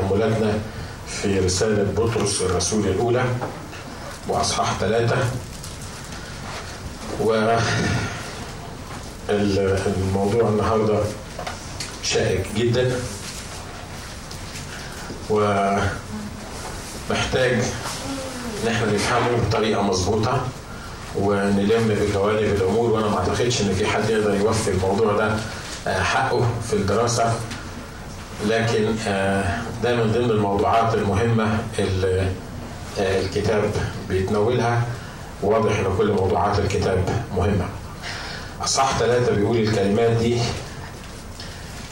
[0.00, 0.58] تأملاتنا
[1.06, 3.24] في رسالة بطرس الرسول الأولى
[4.28, 5.16] وأصحاح ثلاثة.
[9.28, 10.98] والموضوع النهاردة
[12.02, 12.96] شائك جدا
[15.30, 15.92] ومحتاج
[18.62, 20.40] ان إحنا نفهمه بطريقة مظبوطة
[21.18, 25.36] ونلم بجوانب الأمور وأنا ما أعتقدش إن في حد يقدر يوفي الموضوع ده
[26.02, 27.34] حقه في الدراسة.
[28.48, 28.94] لكن
[29.82, 32.28] ده من ضمن الموضوعات المهمة اللي
[32.98, 33.70] الكتاب
[34.08, 34.82] بيتناولها
[35.42, 37.64] واضح إن كل موضوعات الكتاب مهمة.
[38.62, 40.38] أصح ثلاثة بيقول الكلمات دي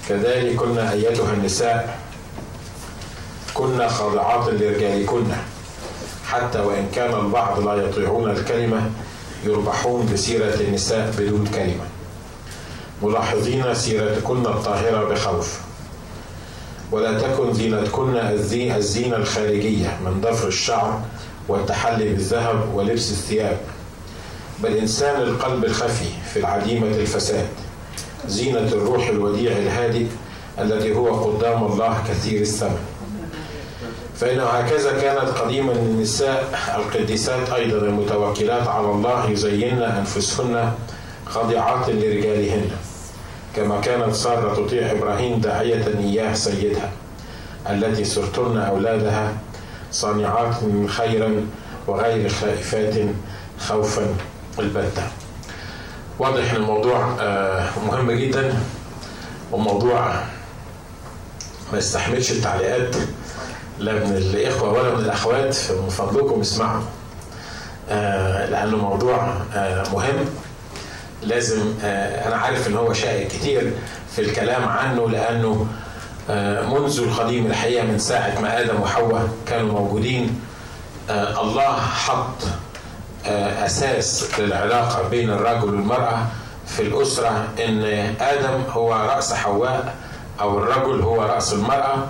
[0.09, 1.99] كذلك كنا أيتها النساء
[3.55, 5.25] كنا خاضعات لرجالكن
[6.27, 8.91] حتى وإن كان البعض لا يطيعون الكلمة
[9.45, 11.85] يربحون بسيرة النساء بدون كلمة.
[13.03, 15.61] ملاحظين سيرتكن الطاهرة بخوف.
[16.93, 21.01] ولا تكن زينتكن الزينة الخارجية من ضفر الشعر
[21.49, 23.57] والتحلي بالذهب ولبس الثياب.
[24.63, 27.47] بل إنسان القلب الخفي في العديمة الفساد.
[28.27, 30.07] زينة الروح الوديع الهادئ
[30.59, 32.81] الذي هو قدام الله كثير الثمن.
[34.17, 40.73] فإنه هكذا كانت قديما النساء القديسات أيضا المتوكلات على الله يزين أنفسهن
[41.27, 42.71] خاضعات لرجالهن.
[43.57, 46.91] كما كانت سارة تطيع إبراهيم داعية إياه سيدها
[47.71, 49.33] التي صرتن أولادها
[49.93, 50.55] صانعات
[50.89, 51.47] خيرا
[51.87, 52.95] وغير خائفات
[53.59, 54.15] خوفا
[54.59, 55.03] البتة.
[56.19, 57.07] واضح إن الموضوع
[57.87, 58.55] مهم جدا
[59.53, 60.15] وموضوع
[61.73, 62.97] ما يستحملش التعليقات
[63.79, 66.83] لا من الإخوة ولا من الأخوات فمن فضلكم اسمعوا.
[68.51, 69.35] لأنه موضوع
[69.93, 70.25] مهم.
[71.23, 71.75] لازم
[72.27, 73.73] أنا عارف إن هو شائك كتير
[74.17, 75.67] في الكلام عنه لأنه
[76.73, 80.41] منذ القديم الحقيقة من ساعة ما آدم وحواء كانوا موجودين
[81.11, 82.43] الله حط
[83.65, 86.27] أساس للعلاقة بين الرجل والمرأة
[86.67, 87.83] في الأسرة إن
[88.21, 89.95] آدم هو رأس حواء
[90.41, 92.07] أو الرجل هو رأس المرأة.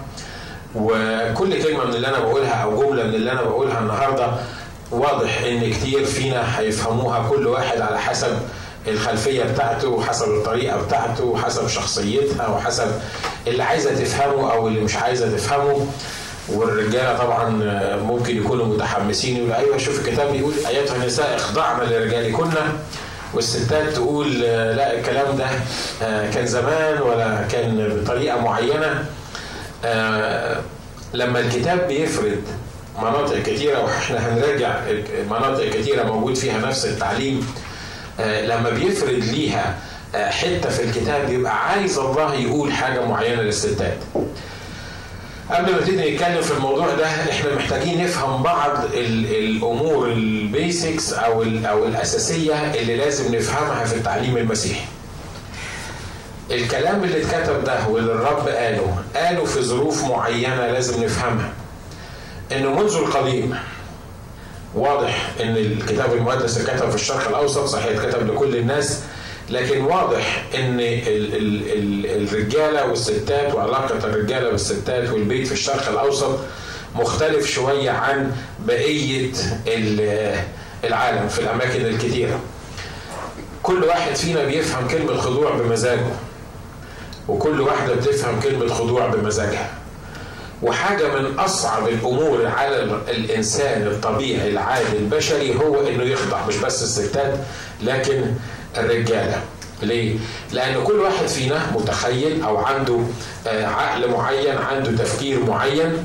[0.74, 4.32] وكل كلمة من اللي أنا بقولها أو جملة من اللي أنا بقولها النهارده
[4.90, 8.38] واضح إن كتير فينا هيفهموها كل واحد على حسب
[8.88, 12.92] الخلفية بتاعته وحسب الطريقة بتاعته وحسب شخصيتها وحسب
[13.46, 15.86] اللي عايزة تفهمه أو اللي مش عايزة تفهمه.
[16.48, 17.48] والرجالة طبعا
[17.96, 22.50] ممكن يكونوا متحمسين يقولوا أيوه شوف الكتاب بيقول أيتها النساء اخضعن لرجالكن.
[23.34, 25.46] والستات تقول لا الكلام ده
[26.30, 29.04] كان زمان ولا كان بطريقة معينة.
[31.14, 32.42] لما الكتاب بيفرد
[33.02, 34.80] مناطق كتيرة وإحنا هنراجع
[35.30, 37.46] مناطق كتيرة موجود فيها نفس التعليم
[38.18, 39.78] لما بيفرد ليها
[40.14, 43.96] حتة في الكتاب بيبقى عايز الله يقول حاجة معينة للستات.
[45.50, 51.86] قبل ما نبتدي نتكلم في الموضوع ده إحنا محتاجين نفهم بعض الأمور البيسكس أو أو
[51.86, 54.84] الأساسية اللي لازم نفهمها في التعليم المسيحي.
[56.50, 61.52] الكلام اللي اتكتب ده واللي الرب قاله قاله في ظروف معينة لازم نفهمها.
[62.52, 63.54] إنه منذ القديم
[64.74, 69.00] واضح إن الكتاب المقدس اتكتب في الشرق الأوسط صحيح اتكتب لكل الناس
[69.50, 76.38] لكن واضح إن ال ال ال الرجالة والستات وعلاقة الرجالة والستات والبيت في الشرق الأوسط
[76.94, 78.32] مختلف شوية عن
[78.66, 79.32] بقية
[80.84, 82.40] العالم في الأماكن الكثيره.
[83.62, 86.06] كل واحد فينا بيفهم كلمة خضوع بمزاجه.
[87.28, 89.70] وكل واحدة بتفهم كلمة خضوع بمزاجها.
[90.62, 97.34] وحاجة من أصعب الأمور على الإنسان الطبيعي العادي البشري هو إنه يخضع مش بس الستات
[97.82, 98.24] لكن
[98.76, 99.42] الرجالة.
[99.82, 100.16] ليه؟
[100.52, 102.98] لأن كل واحد فينا متخيل أو عنده
[103.46, 106.04] عقل معين، عنده تفكير معين،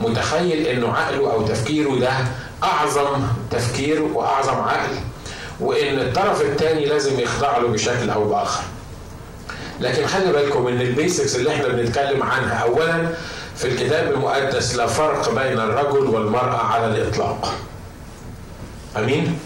[0.00, 2.10] متخيل إنه عقله أو تفكيره ده
[2.62, 4.94] أعظم تفكير وأعظم عقل،
[5.60, 8.62] وإن الطرف الثاني لازم يخضع له بشكل أو بآخر.
[9.80, 13.08] لكن خلي بالكم إن البيسكس اللي إحنا بنتكلم عنها أولاً
[13.62, 17.54] في الكتاب المقدس لا فرق بين الرجل والمرأة على الإطلاق.
[18.96, 19.38] أمين؟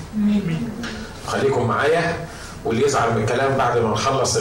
[1.26, 2.16] خليكم معايا
[2.64, 4.38] واللي يزعل من الكلام بعد ما نخلص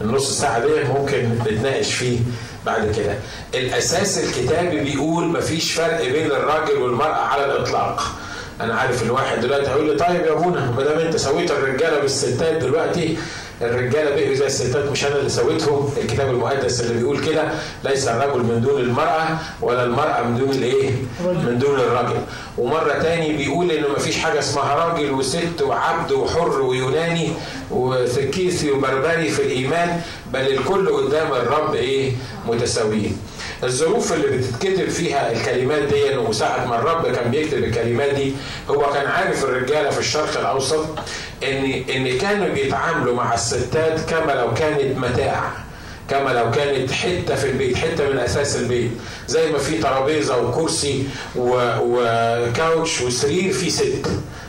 [0.00, 2.18] النص ساعة دي ممكن نتناقش فيه
[2.66, 3.14] بعد كده.
[3.54, 8.02] الأساس الكتابي بيقول مفيش فرق بين الراجل والمرأة على الإطلاق.
[8.60, 12.62] أنا عارف الواحد دلوقتي هيقول لي طيب يا أبونا ما دام أنت سويت الرجالة بالستات
[12.62, 13.18] دلوقتي
[13.62, 17.42] الرجالة بقوا زي الستات مش أنا اللي سويتهم الكتاب المقدس اللي بيقول كده
[17.84, 19.26] ليس الرجل من دون المرأة
[19.62, 20.90] ولا المرأة من دون الإيه؟
[21.24, 22.16] من دون الرجل
[22.58, 27.28] ومرة تاني بيقول إنه ما فيش حاجة اسمها راجل وست وعبد وحر ويوناني
[27.70, 30.00] وثكيثي وبربري في الإيمان
[30.32, 32.12] بل الكل قدام الرب إيه؟
[32.48, 33.16] متساويين
[33.64, 38.32] الظروف اللي بتتكتب فيها الكلمات دي وساعة ما الرب كان بيكتب الكلمات دي
[38.70, 40.84] هو كان عارف الرجالة في الشرق الأوسط
[41.42, 41.64] إن
[41.96, 45.50] إن كانوا بيتعاملوا مع الستات كما لو كانت متاع
[46.10, 48.90] كما لو كانت حتة في البيت حتة من أساس البيت.
[49.28, 51.04] زي ما في ترابيزة وكرسي
[51.36, 54.06] وكاوتش وسرير في ست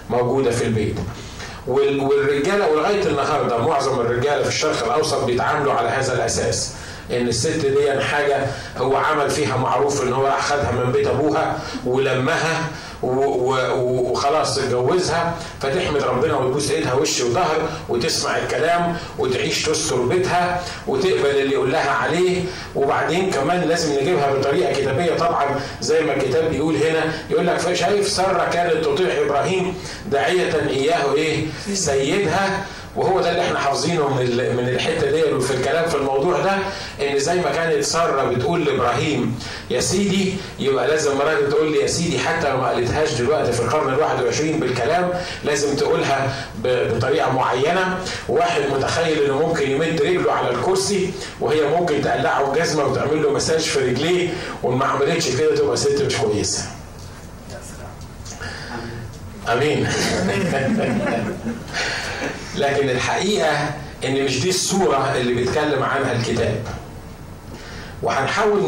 [0.09, 0.95] موجودة في البيت.
[1.67, 6.73] والرجالة ولغاية النهارده معظم الرجالة في الشرق الأوسط بيتعاملوا على هذا الأساس.
[7.11, 8.45] إن الست دي حاجة
[8.77, 12.67] هو عمل فيها معروف إن هو راح خدها من بيت أبوها ولمها
[13.03, 21.53] وخلاص تتجوزها فتحمد ربنا وتبوس إيدها وش وظهر وتسمع الكلام وتعيش تستر بيتها وتقبل اللي
[21.53, 22.41] يقول لها عليه.
[22.75, 27.13] وبعدين كمان لازم نجيبها بطريقة كتابية طبعا زي ما الكتاب بيقول هنا.
[27.29, 29.73] يقول لك شايف ساره كانت تطيع إبراهيم
[30.11, 32.65] داعية إياه إيه؟ سيدها
[32.95, 34.25] وهو ده اللي إحنا حافظينه من
[34.57, 36.51] من الحتة دي وفي الكلام في الموضوع ده
[37.01, 39.39] إن زي ما كانت سارة بتقول لإبراهيم
[39.69, 43.59] يا سيدي يبقى لازم مراتي تقول لي يا سيدي حتى لو ما قالتهاش دلوقتي في
[43.59, 45.09] القرن ال 21 بالكلام
[45.43, 47.97] لازم تقولها بطريقة معينة
[48.29, 53.59] واحد متخيل إنه ممكن يمد رجله على الكرسي وهي ممكن تقلعه جزمه وتعمل له مساج
[53.59, 54.29] في رجليه
[54.63, 56.63] وما عملتش كده تبقى ست مش كويسه.
[59.53, 59.87] آمين.
[62.55, 63.71] لكن الحقيقة
[64.05, 66.63] إن مش دي الصورة اللي بيتكلم عنها الكتاب.
[68.03, 68.61] وهنحاول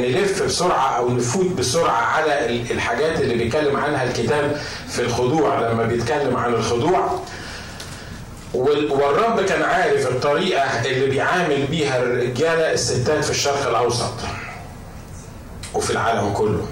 [0.00, 6.36] نلف بسرعة أو نفوت بسرعة على الحاجات اللي بيتكلم عنها الكتاب في الخضوع لما بيتكلم
[6.36, 7.20] عن الخضوع.
[8.54, 14.12] والرب كان عارف الطريقة اللي بيعامل بيها الرجالة الستات في الشرق الأوسط
[15.74, 16.66] وفي العالم كله.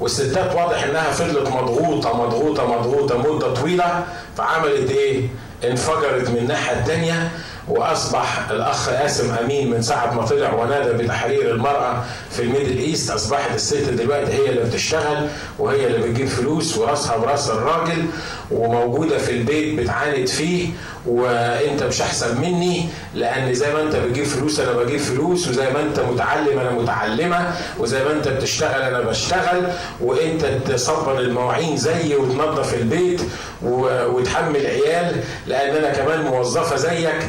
[0.00, 4.04] والستات واضح إنها فضلت مضغوطة مضغوطة مضغوطة مدة طويلة
[4.36, 5.28] فعملت إيه؟
[5.64, 7.30] انفجرت من الناحية الثانية
[7.68, 13.10] وأصبح الأخ قاسم أمين من ساعة ما طلع ونادى بتحرير المرأة في ال Middle East
[13.10, 15.28] أصبحت الست دلوقتي هي اللي بتشتغل
[15.58, 18.06] وهي اللي بتجيب فلوس وراسها برأس الراجل
[18.50, 20.68] وموجودة في البيت بتعاند فيه
[21.06, 25.80] وانت مش أحسن مني لأن زي ما انت بتجيب فلوس أنا بجيب فلوس وزي ما
[25.80, 29.66] انت متعلم أنا متعلمة وزي ما انت بتشتغل أنا بشتغل
[30.00, 33.20] وانت تصبر المواعين زيي وتنظف البيت
[33.62, 35.16] وتحمل عيال
[35.46, 37.28] لأن أنا كمان موظفة زيك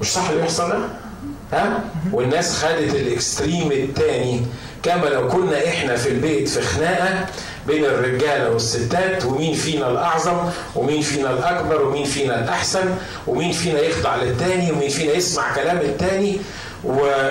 [0.00, 0.78] مش صح اللي بيحصل ده؟
[1.52, 1.80] ها؟
[2.12, 4.42] والناس خدت الإكستريم الثاني
[4.82, 7.26] كما لو كنا إحنا في البيت في خناقة
[7.66, 12.94] بين الرجاله والستات ومين فينا الأعظم ومين فينا الأكبر ومين فينا الأحسن
[13.26, 16.38] ومين فينا يخضع للتاني ومين فينا يسمع كلام التاني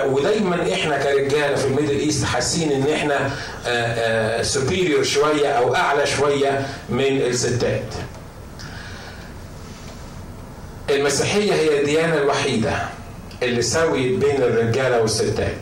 [0.06, 3.30] ودايما إحنا كرجالة في ال Middle East حاسين إن إحنا
[4.42, 7.82] superior شوية أو أعلى شوية من الستات.
[10.90, 12.72] المسيحية هي الديانة الوحيدة
[13.42, 15.56] اللي سويت بين الرجالة والستات.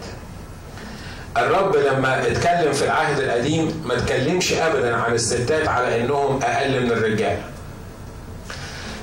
[1.44, 6.90] الرب لما اتكلم في العهد القديم ما اتكلمش ابدا عن الستات على إنهم أقل من
[6.90, 7.36] الرجال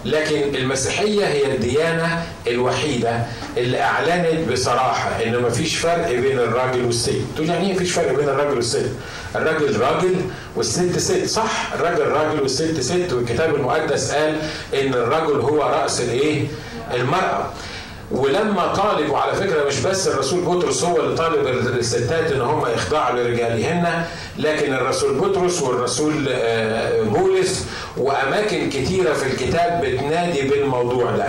[0.06, 3.20] لكن المسيحية هي الديانة الوحيدة
[3.58, 8.30] اللي أعلنت بصراحة إن مفيش فرق بين الراجل والست، تقول يعني إيه مفيش فرق بين
[8.30, 8.90] الراجل والست؟
[9.36, 10.16] الراجل راجل
[10.56, 14.36] والست ست، صح الراجل راجل والست ست والكتاب المقدس قال
[14.74, 16.48] إن الرجل هو رأس الإيه؟
[16.94, 17.50] المرأة.
[18.12, 23.20] ولما طالبوا على فكرة مش بس الرسول بطرس هو اللي طالب الستات إن هم يخضعوا
[23.20, 24.04] لرجالهن
[24.38, 26.30] لكن الرسول بطرس والرسول
[27.06, 27.66] بولس
[27.98, 31.28] وأماكن كتيرة في الكتاب بتنادي بالموضوع ده.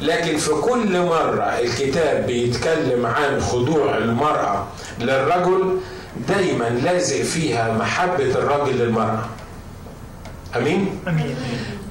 [0.00, 4.66] لكن في كل مرة الكتاب بيتكلم عن خضوع المرأة
[5.00, 5.76] للرجل
[6.28, 9.26] دايما لازق فيها محبة الرجل للمرأة.
[10.56, 11.36] أمين؟ أمين.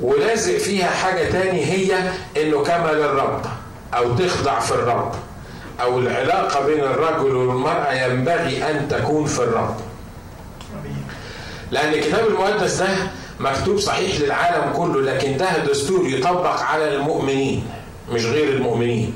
[0.01, 1.95] ولازق فيها حاجة تاني هي
[2.41, 3.41] إنه كمل الرب
[3.97, 5.11] أو تخضع في الرب.
[5.81, 9.75] أو العلاقة بين الرجل والمرأة ينبغي أن تكون في الرب.
[11.71, 12.87] لأن الكتاب المقدس ده
[13.39, 17.67] مكتوب صحيح للعالم كله لكن ده دستور يطبق على المؤمنين
[18.11, 19.13] مش غير المؤمنين.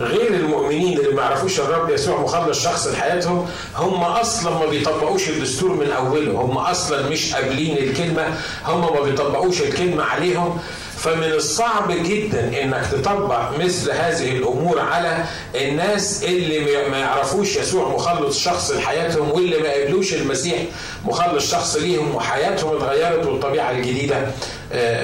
[0.00, 3.46] غير المؤمنين اللي ما يعرفوش الرب يسوع مخلص شخص لحياتهم
[3.76, 6.32] هم أصلا ما بيطبقوش الدستور من أوله.
[6.40, 8.34] هم أصلا مش قابلين الكلمة
[8.66, 10.58] هم ما بيطبقوش الكلمة عليهم.
[10.98, 15.24] فمن الصعب جدا إنك تطبق مثل هذه الأمور على
[15.54, 20.58] الناس اللي ما يعرفوش يسوع مخلص شخص لحياتهم واللي ما قبلوش المسيح
[21.04, 24.26] مخلص شخص ليهم وحياتهم اتغيرت والطبيعة الجديدة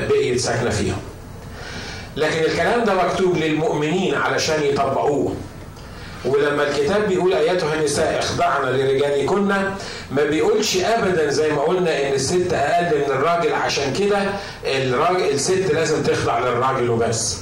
[0.09, 0.99] بقيت ساكنة فيهم.
[2.17, 5.35] لكن الكلام ده مكتوب للمؤمنين علشان يطبقوه
[6.25, 9.45] ولما الكتاب بيقول أيتها النساء اخضعن لرجالكن
[10.11, 14.19] ما بيقولش ابدا زي ما قلنا إن الست أقل من الراجل عشان كده
[14.65, 17.39] الراجل الست لازم تخضع للراجل وبس.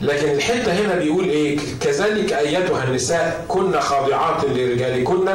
[0.00, 5.28] لكن الحتة هنا بيقول إيه؟ كذلك أيتها النساء كن خاضعات لرجالكن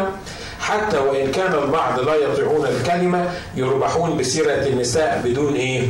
[0.60, 5.88] حتى وإن كان البعض لا يطيعون الكلمة يربحون بسيرة النساء بدون إيه؟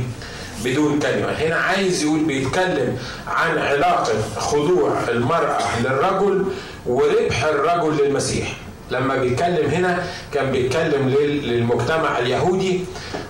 [0.66, 6.46] بدون كلمة هنا عايز يقول بيتكلم عن علاقة خضوع المرأة للرجل
[6.86, 8.54] وربح الرجل للمسيح.
[8.92, 10.04] لما بيتكلم هنا
[10.34, 12.80] كان بيتكلم للمجتمع اليهودي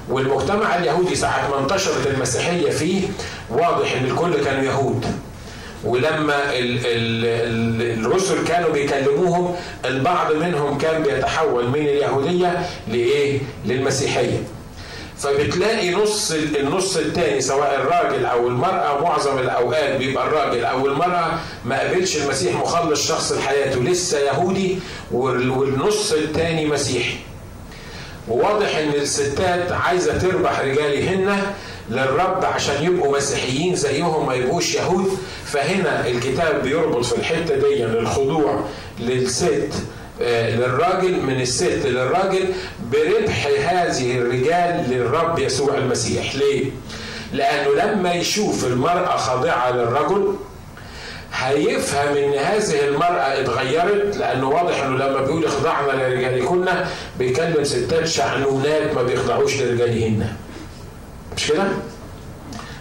[0.09, 3.01] والمجتمع اليهودي ساعة ما انتشرت المسيحية فيه
[3.49, 5.05] واضح إن الكل كانوا يهود.
[5.83, 6.35] ولما
[7.95, 14.43] الرسل كانوا بيكلموهم البعض منهم كان بيتحول من اليهودية لإيه؟ للمسيحية.
[15.17, 21.79] فبتلاقي نص النص الثاني سواء الراجل أو المرأة معظم الأوقات بيبقى الراجل أو المرأة ما
[21.79, 24.77] قبلش المسيح مخلص شخص لحياته لسه يهودي
[25.11, 27.15] والنص الثاني مسيحي.
[28.27, 31.41] وواضح إن الستات عايزة تربح رجالهن
[31.89, 35.17] للرب عشان يبقوا مسيحيين زيهم ما يبقوش يهود.
[35.45, 38.63] فهنا الكتاب بيربط في الحتة دي الخضوع
[38.99, 39.69] للست
[40.21, 42.45] آه، للراجل من الست للراجل.
[42.91, 46.71] بربح هذه الرجال للرب يسوع المسيح ليه؟
[47.33, 50.35] لأنه لما يشوف المرأة خاضعة للرجل
[51.33, 56.65] هيفهم إن هذه المرأة اتغيرت لأنه واضح إنه لما بيقول اخضعنا لرجالكن
[57.19, 60.27] بيكلم ستات شعنونات ما بيخضعوش لرجالهن
[61.37, 61.63] مش كده؟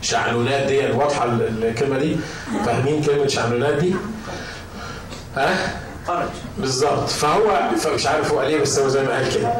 [0.02, 1.24] شعنونات دي واضحة
[1.62, 2.16] الكلمة دي؟
[2.66, 3.94] فاهمين كلمة شعنونات دي؟
[5.36, 6.28] ها؟ خرج.
[6.58, 7.60] بالظبط فهو
[7.94, 9.52] مش عارف هو ليه بس هو زي ما قال كده.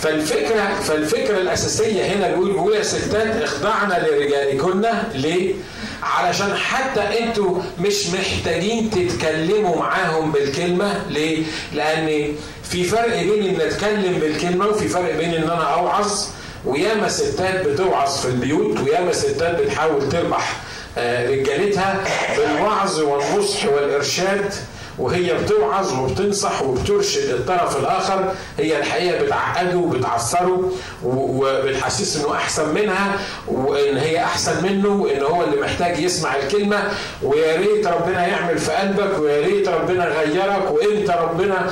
[0.00, 4.82] فالفكرة فالفكرة الأساسية هنا بيقول بيقول يا ستات اخضعنا لرجالكن.
[5.14, 5.54] ليه؟
[6.02, 11.02] علشان حتى أنتوا مش محتاجين تتكلموا معاهم بالكلمة.
[11.10, 12.34] ليه؟ لأن
[12.70, 16.24] في فرق بين إن أتكلم بالكلمة وفي فرق بين إن أنا أوعظ.
[16.64, 20.56] وياما ستات بتوعظ في البيوت وياما ستات بتحاول تربح
[20.98, 22.04] آه، رجالتها
[22.36, 24.54] بالوعظ والنصح والإرشاد.
[24.98, 30.72] وهي بتوعظ وبتنصح وبترشد الطرف الآخر هي الحقيقة بتعقده وبتعصره
[31.04, 33.12] وبتحسسه إنه أحسن منها
[33.48, 36.82] وإن هي أحسن منه وإن هو اللي محتاج يسمع الكلمة
[37.22, 41.70] ويا ريت ربنا يعمل في قلبك ويا ريت ربنا يغيرك وإمتى ربنا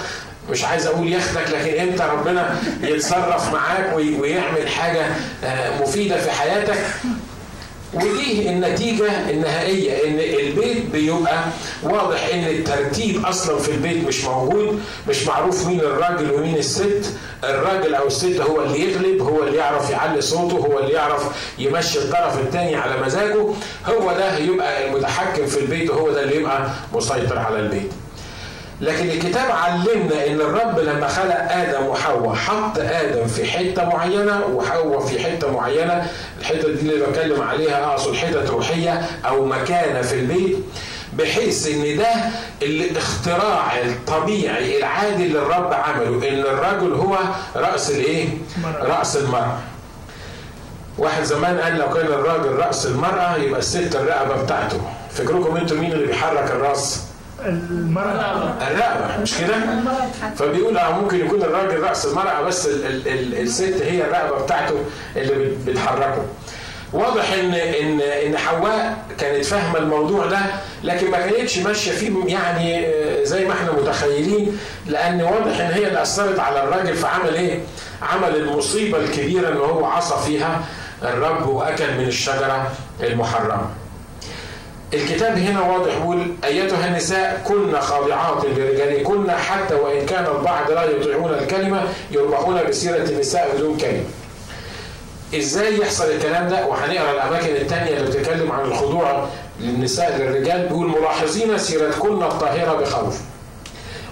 [0.51, 5.07] مش عايز أقول ياخدك لكن إمتى ربنا يتصرف معاك ويعمل حاجة
[5.45, 6.79] آه، مفيدة في حياتك.
[7.95, 11.45] ودي النتيجة النهائية؟ إن البيت بيبقى
[11.83, 17.15] واضح إن الترتيب أصلا في البيت مش موجود مش معروف مين الراجل ومين الست.
[17.45, 21.23] الراجل أو الست هو اللي يغلب هو اللي يعرف يعلي صوته هو اللي يعرف
[21.59, 23.47] يمشي الطرف الثاني على مزاجه.
[23.87, 27.91] هو ده يبقى المتحكم في البيت وهو ده اللي يبقى مسيطر على البيت.
[28.81, 35.01] لكن الكتاب علمنا إن الرب لما خلق آدم وحواء حط آدم في حتة معينة وحواء
[35.01, 36.11] في حتة معينة
[36.41, 40.57] الحتة دي اللي بتكلم عليها أقصد حتت روحية أو مكانة في البيت
[41.13, 42.09] بحيث إن ده
[42.63, 47.19] الاختراع الطبيعي العادي اللي الرب عمله إن الرجل هو
[47.57, 48.29] رأس الإيه؟
[48.83, 49.59] رأس المرأة.
[50.99, 54.81] واحد زمان قال لو كان الراجل رأس المرأة يبقى الست الرقبة بتاعته.
[55.11, 57.01] فكركم أنتوا مين اللي بيحرك الرأس؟
[57.47, 59.55] المرأة الرقبة مش كده؟
[60.37, 64.75] فبيقول آه ممكن يكون الراجل رأس المرأة بس ال ال ال الست هي الرقبة بتاعته
[65.17, 66.25] اللي بتحركه.
[66.93, 70.39] واضح إن إن إن حواء كانت فاهمة الموضوع ده
[70.85, 75.87] لكن ما كانتش ماشية فيه يعني آه، زي ما إحنا متخيلين لأن واضح إن هي
[75.89, 77.61] اللي أثرت على الراجل فعمل إيه؟
[78.03, 80.61] عمل المصيبة الكبيرة ان هو عصى فيها
[81.03, 82.71] الرب وأكل من الشجرة
[83.03, 83.67] المحرمة.
[84.95, 91.31] الكتاب هنا واضح يقول أيتها النساء كن خاضعات لرجالكن حتى وإن كان البعض لا يطيعون
[91.35, 94.05] الكلمة يربحون بسيرة النساء بدون كلمة.
[95.35, 99.29] إزاي يحصل الكلام ده؟ وهنقرأ الأماكن الثانية اللي بتتكلم عن الخضوع
[99.61, 100.69] للنساء للرجال.
[100.69, 103.21] بيقول ملاحظين سيرتكن الطاهرة بخوف.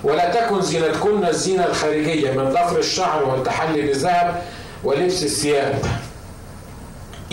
[0.04, 4.42] ولا تكن زينتكن الزينة الخارجية من ضفر الشعر والتحلي بالذهب
[4.84, 5.78] ولبس الثياب.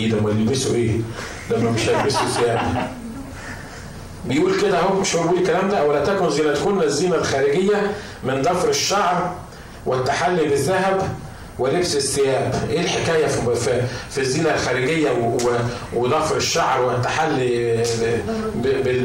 [0.00, 0.96] إيه ده؟ ما يلبسوا إيه؟
[1.50, 2.60] لما مش هيلبسوا ثياب.
[4.28, 7.90] بيقول كده اهو مش هو بيقول الكلام ده ولا تكن زينتكن الزينة الخارجية
[8.24, 9.34] من ضفر الشعر
[9.86, 11.02] والتحلي بالذهب
[11.58, 12.54] ولبس الثياب.
[12.70, 15.10] إيه الحكاية في في الزينة الخارجية
[15.94, 17.82] وضفر الشعر والتحلي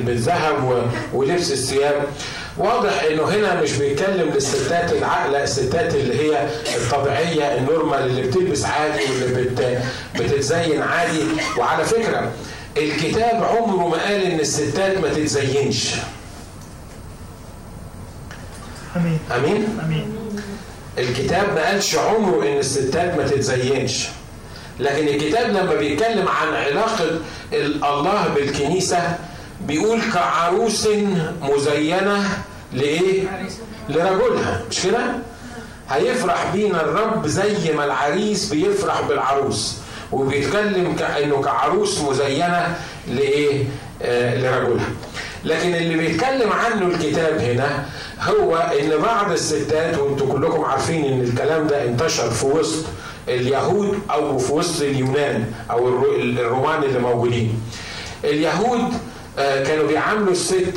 [0.06, 2.04] بالذهب ولبس الثياب؟
[2.58, 9.02] واضح إنه هنا مش بيتكلم للستات العاقلة الستات اللي هي الطبيعية النورمال اللي بتلبس عادي
[9.12, 9.78] واللي بت
[10.16, 11.24] بتتزين عادي.
[11.58, 12.32] وعلى فكرة
[12.78, 15.96] الكتاب عمره ما قال إن الستات ما تتزينش.
[18.96, 19.20] أمين.
[19.36, 20.16] أمين؟ أمين.
[20.98, 24.08] الكتاب ما قالش عمره إن الستات ما تتزينش.
[24.80, 27.20] لكن الكتاب لما بيتكلم عن علاقة
[27.96, 29.16] الله بالكنيسة
[29.62, 30.88] بيقول كعروس
[31.42, 33.24] مزينة لإيه؟
[33.90, 34.62] لرجلها.
[34.70, 35.00] مش كده؟
[35.90, 39.78] هيفرح بينا الرب زي ما العريس بيفرح بالعروس.
[40.12, 42.76] وبيتكلم كأنه كعروس مزينة
[43.08, 43.64] لإيه؟
[44.02, 44.86] آه لرجلها
[45.44, 47.86] لكن اللي بيتكلم عنه الكتاب هنا
[48.22, 52.86] هو إن بعض الستات وأنتم كلكم عارفين إن الكلام ده انتشر في وسط
[53.28, 57.62] اليهود أو في وسط اليونان أو الرومان اللي موجودين
[58.24, 58.94] اليهود
[59.38, 60.74] كانوا بيعاملوا الست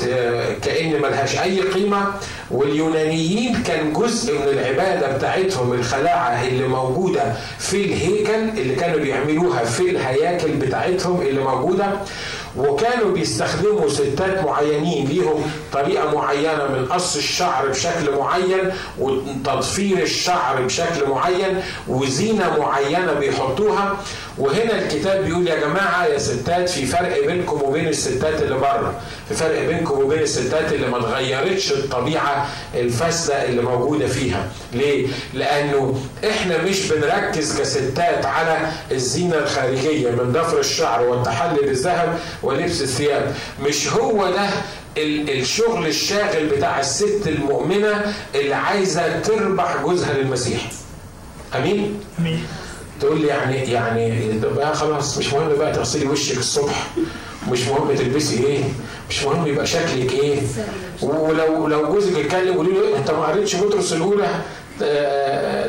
[0.63, 2.07] كأن ملهاش أي قيمة.
[2.51, 9.91] واليونانيين كان جزء من العبادة بتاعتهم الخلاعة اللي موجودة في الهيكل اللي كانوا بيعملوها في
[9.91, 11.87] الهياكل بتاعتهم اللي موجودة.
[12.59, 21.09] وكانوا بيستخدموا ستات معينين ليهم طريقة معينة من قص الشعر بشكل معين وتضفير الشعر بشكل
[21.09, 23.97] معين وزينة معينة بيحطوها.
[24.39, 28.95] وهنا الكتاب بيقول يا جماعة يا ستات في فرق بينكم وبين الستات اللي بره.
[29.29, 34.49] في فرق بينكم وبين الستات اللي ما اتغيرتش الطبيعة الفاسدة اللي موجودة فيها.
[34.73, 36.01] ليه؟ لأنه
[36.31, 38.59] إحنا مش بنركز كستات على
[38.93, 43.35] الزينة الخارجية من ضفر الشعر والتحلي بالذهب ولبس الثياب.
[43.63, 44.49] مش هو ده
[45.29, 50.61] الشغل الشاغل بتاع الست المؤمنة اللي عايزة تربح جوزها للمسيح.
[51.57, 52.47] أمين؟ أمين.
[53.01, 56.87] تقول لي يعني يعني بقى خلاص مش مهم بقى تغسلي وشك الصبح.
[57.53, 58.61] مش مهم تلبسي إيه
[59.11, 60.39] مش مهم يبقى شكلك إيه
[61.03, 64.27] ولو لو جوزك اتكلم قولي له انت ما قريتش بطرس الأولى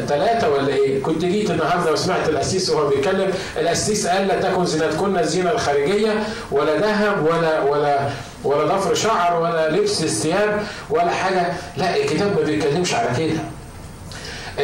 [0.08, 5.18] ثلاثة ولا إيه؟ كنت جيت النهارده وسمعت القسيس وهو بيتكلم، القسيس قال لا تكن زينتكن
[5.18, 8.10] الزينة الخارجية ولا ذهب ولا ولا
[8.44, 13.40] ولا ضفر شعر ولا لبس الثياب ولا حاجة، لا الكتاب ما بيتكلمش على كده.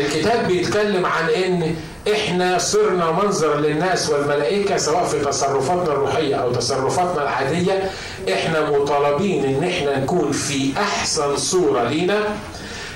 [0.02, 1.76] الكتاب بيتكلم عن إن
[2.12, 7.90] إحنا صرنا منظر للناس والملائكة سواء في تصرفاتنا الروحية أو تصرفاتنا العادية
[8.34, 12.20] إحنا مطالبين إن إحنا نكون في أحسن صورة لينا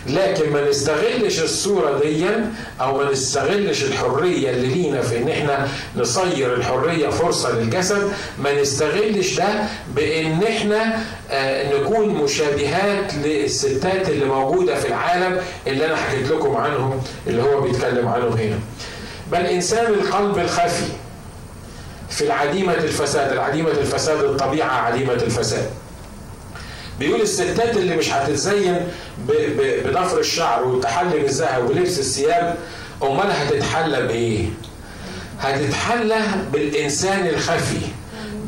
[0.07, 2.25] لكن ما نستغلش الصورة دي
[2.81, 9.37] أو ما نستغلش الحرية اللي لينا في إن إحنا نصير الحرية فرصة للجسد ما نستغلش
[9.37, 9.47] ده
[9.95, 10.99] بإن إحنا
[11.31, 17.61] آه نكون مشابهات للستات اللي موجودة في العالم اللي أنا حكيت لكم عنهم اللي هو
[17.61, 18.59] بيتكلم عنهم هنا.
[19.31, 20.85] بل إنسان القلب الخفي
[22.09, 25.69] في العديمة الفساد العديمة الفساد الطبيعة عديمة الفساد
[26.99, 28.87] بيقول الستات اللي مش هتتزين
[29.27, 32.55] بضفر الشعر والتحلي بالذهب ولبس الثياب
[33.03, 34.45] أمال هتتحلى بإيه؟
[35.41, 36.21] هتتحلى
[36.53, 37.77] بالإنسان الخفي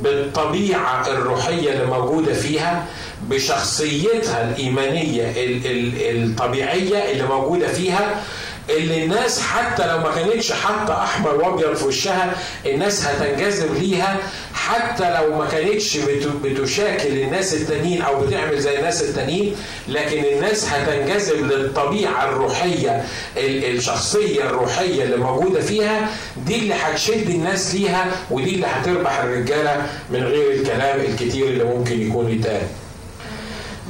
[0.04, 2.86] بالطبيعة الروحية اللي موجودة فيها
[3.30, 8.22] بشخصيتها الإيمانية الطبيعية اللي موجودة فيها
[8.70, 14.18] اللي الناس حتى لو ما كانتش حاطة أحمر وأبيض في وشها الناس هتنجذب ليها
[14.54, 15.98] حتى لو ما كانتش
[16.44, 19.56] بتشاكل الناس التانيين أو بتعمل زي الناس التانيين
[19.88, 23.04] لكن الناس هتنجذب للطبيعة الروحية
[23.38, 26.10] الشخصية الروحية اللي موجودة فيها
[26.46, 32.02] دي اللي هتشد الناس ليها ودي اللي هتربح الرجالة من غير الكلام الكتير اللي ممكن
[32.08, 32.68] يكون يتقال.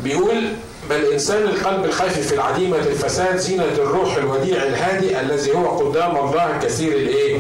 [0.04, 0.44] بيقول
[0.90, 6.60] بل إنسان القلب الخافي في العديمة الفساد زينة الروح الوديع الهادي الذي هو قدام الله
[6.64, 7.40] كثير الإيه؟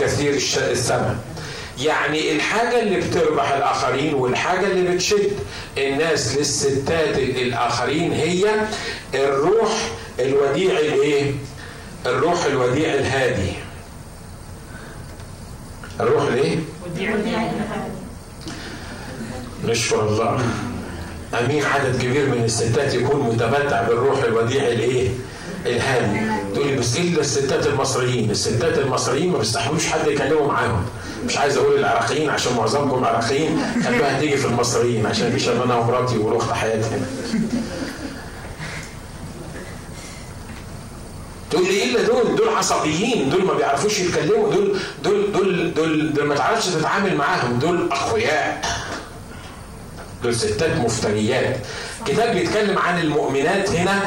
[0.00, 0.34] كثير
[0.70, 1.18] الثمن.
[1.78, 5.30] يعني الحاجة اللي بتربح الآخرين والحاجة اللي بتشد
[5.78, 8.44] الناس للستات الآخرين هي
[9.14, 9.72] الروح
[10.20, 11.32] الوديع الإيه؟
[12.06, 13.52] الروح الوديع الهادي.
[16.00, 16.58] الروح الإيه؟
[19.64, 20.40] نشكر الله.
[21.34, 25.08] أمين عدد كبير من الستات يكون متمتع بالروح الوديع الإيه؟
[25.66, 26.20] الهادي
[26.54, 30.84] تقولي بس الا الستات المصريين، الستات المصريين ما بيستحملوش حد يكلموا معاهم.
[31.26, 36.18] مش عايز أقول العراقيين عشان معظمكم عراقيين خلوها تيجي في المصريين عشان في أنا ومراتي
[36.18, 37.06] والاخت حياتي هنا.
[41.50, 46.26] تقول لي الا دول دول عصبيين دول ما بيعرفوش يتكلموا دول دول دول دول, دول
[46.26, 48.62] ما تعرفش تتعامل معاهم دول اقوياء
[50.30, 51.56] ستات مفتريات
[52.06, 54.00] كتاب بيتكلم عن المؤمنات هنا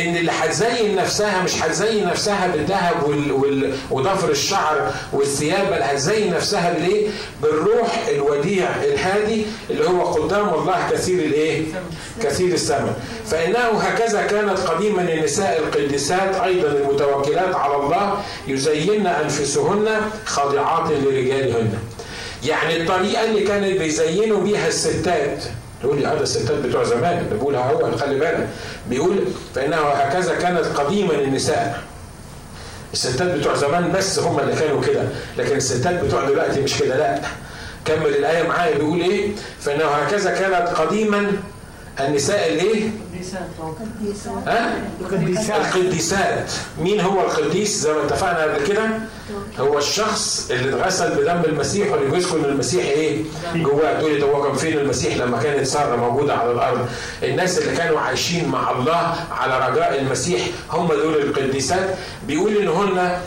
[0.00, 2.94] إن اللي هتزين نفسها مش هتزين نفسها بالذهب.
[3.90, 7.08] وضفر الشعر والثياب بل هتزين نفسها بالإيه؟
[7.42, 11.62] بالروح الوديع الهادي اللي هو قدام الله كثير الإيه؟
[12.22, 12.92] كثير الثمن
[13.26, 19.88] فإنه هكذا كانت قديما النساء القديسات أيضا المتوكلات على الله يزين أنفسهن
[20.26, 21.78] خاضعات لرجالهن
[22.44, 25.44] يعني الطريقة اللي كانت بيزينوا بيها الستات
[25.82, 28.48] تقول لي هذا الستات بتوع زمان اللي هو خلي بالك.
[28.90, 31.80] بيقول فانه هكذا كانت قديما النساء.
[32.92, 35.02] الستات بتوع زمان بس هم اللي كانوا كده
[35.38, 37.20] لكن الستات بتوع دلوقتي مش كده لا.
[37.84, 41.32] كمل الآية معايا بيقول إيه؟ فإنه هكذا كانت قديما
[42.00, 42.90] النساء الإيه؟
[44.46, 44.72] ها؟
[45.76, 46.50] القديسات.
[46.80, 48.88] مين هو القديس؟ زي ما اتفقنا قبل كده
[49.58, 53.22] هو الشخص اللي اتغسل بدم المسيح واللي بيسكن المسيح إيه؟
[53.54, 54.00] جواه.
[54.00, 56.86] تقول لي هو كان فين المسيح؟ لما كانت سارة موجودة على الأرض.
[57.22, 61.94] الناس اللي كانوا عايشين مع الله على رجاء المسيح هم دول القديسات.
[62.26, 63.18] بيقول إن هن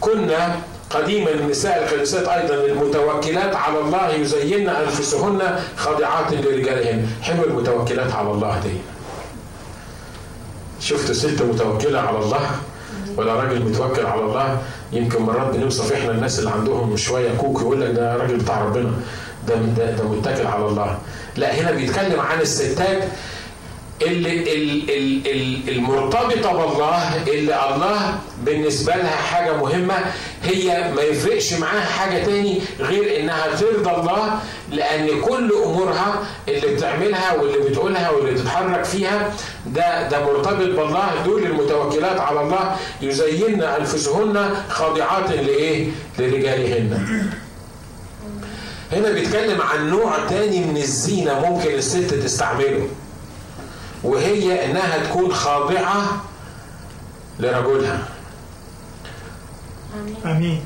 [0.00, 0.56] كنا
[0.90, 8.60] قديما النساء القديسات أيضا المتوكلات على الله يزين أنفسهن خاضعات لرجالهن حلو المتوكلات على الله
[8.64, 8.74] دي.
[10.82, 12.50] شفت ست متوكلة على الله
[13.16, 14.58] ولا راجل متوكل على الله.
[14.92, 18.90] يمكن مرات بنوصف إحنا الناس اللي عندهم شوية كوك يقول لك ده راجل بتاع ربنا
[19.48, 20.98] ده ده, ده متكل على الله.
[21.36, 23.04] لا هنا بيتكلم عن الستات
[24.06, 29.94] اللي المرتبطة بالله اللي الله بالنسبة لها حاجة مهمة
[30.44, 34.38] هي ما يفرقش معاها حاجة تاني غير إنها ترضى الله
[34.70, 39.32] لأن كل أمورها اللي بتعملها واللي بتقولها واللي بتتحرك فيها
[39.66, 45.86] ده ده مرتبط بالله دول المتوكلات على الله يزين أنفسهن خاضعات لإيه؟
[46.18, 47.06] لرجالهن.
[48.92, 52.88] هنا بيتكلم عن نوع تاني من الزينة ممكن الست تستعمله.
[54.04, 56.02] وهي إنها تكون خاضعة
[57.40, 57.98] لرجلها.
[60.24, 60.60] آمين.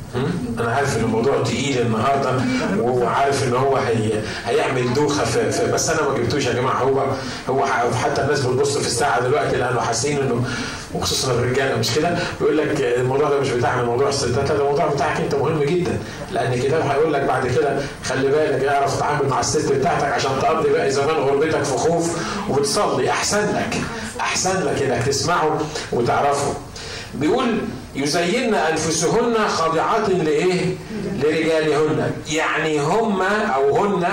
[0.60, 2.40] أنا عارف إن الموضوع تقيل النهارده
[2.80, 7.06] وعارف إن هو هي هيعمل دوخة في, بس أنا ما جبتوش يا جماعة هو
[7.48, 7.66] هو
[8.04, 10.44] حتى الناس بتبص في الساعة دلوقتي لأنه حاسين إنه
[10.94, 15.20] وخصوصا الرجاله مش كده؟ بيقول لك الموضوع ده مش بتاعنا موضوع الستات ده الموضوع بتاعك
[15.20, 15.98] انت مهم جدا.
[16.32, 20.68] لأن الكتاب هيقول لك بعد كده خلي بالك اعرف تتعامل مع الست بتاعتك عشان تقضي
[20.68, 22.16] باقي زمان غربتك في خوف
[22.48, 23.10] وتصلي.
[23.10, 23.76] أحسن لك
[24.20, 25.58] أحسن لك إنك تسمعه
[25.92, 26.54] وتعرفه.
[27.14, 27.58] بيقول
[27.96, 30.60] يزين أنفسهن خاضعات لإيه؟
[31.22, 34.06] لرجالهن يعني هم أو هن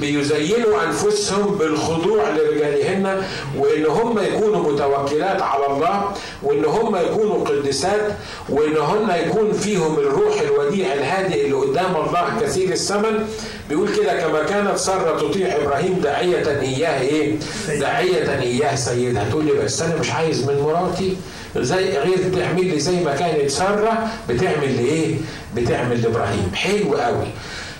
[0.00, 3.22] بيزينوا أنفسهم بالخضوع لرجالهن
[3.58, 6.12] وإن هم يكونوا متوكلات على الله
[6.42, 8.12] وإن هم يكونوا قدسات
[8.48, 13.26] وإن هن يكون فيهم الروح الوديع الهادئ اللي قدام الله كثير الثمن
[13.68, 17.36] بيقول كده كما كانت سارة تطيع إبراهيم داعية إياه إيه؟
[17.68, 21.16] داعية إياه سيدها تقول لي بس أنا مش عايز من مراتي
[21.56, 25.14] زي غير تعمل لي زي ما كانت ساره بتعمل لايه؟
[25.56, 27.26] بتعمل لإبراهيم حلو قوي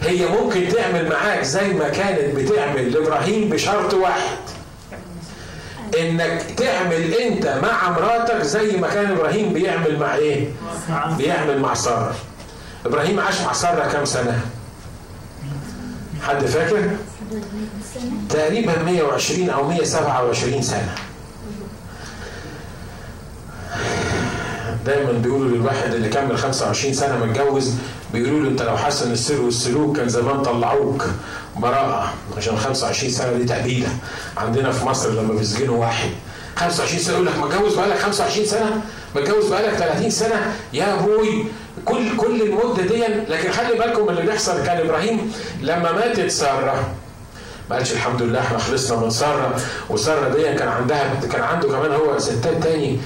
[0.03, 4.37] هي ممكن تعمل معاك زي ما كانت بتعمل لإبراهيم بشرط واحد
[6.01, 10.49] إنك تعمل أنت مع مراتك زي ما كان إبراهيم بيعمل مع إيه؟
[11.19, 12.15] بيعمل مع سارة
[12.87, 14.41] إبراهيم عاش مع سارة كام سنة؟
[16.23, 16.91] حد فاكر؟
[18.31, 20.95] تقريبا 120 أو 127 سنة
[24.87, 27.75] دايما بيقولوا للواحد اللي كمل 25 سنة متجوز
[28.13, 31.05] بيقولوا له أنت لو حسن السر والسلوك كان زمان طلعوك.
[31.57, 33.89] براءة عشان 25 سنة دي تأبيده
[34.37, 36.11] عندنا في مصر لما بيسجنوا واحد.
[36.57, 38.83] 25 سنة يقول لك متجوز بقالك 25 سنة؟
[39.17, 41.45] متجوز بقالك 30 سنة؟ يا أبوي
[41.85, 46.87] كل كل المدة دي لكن خلي بالكم اللي بيحصل كان إبراهيم لما ماتت سارة
[47.73, 51.93] ما قالش الحمد لله إحنا خلصنا من سارة وسارة دي كان عندها كان عنده كمان
[51.93, 52.99] هو ستات تاني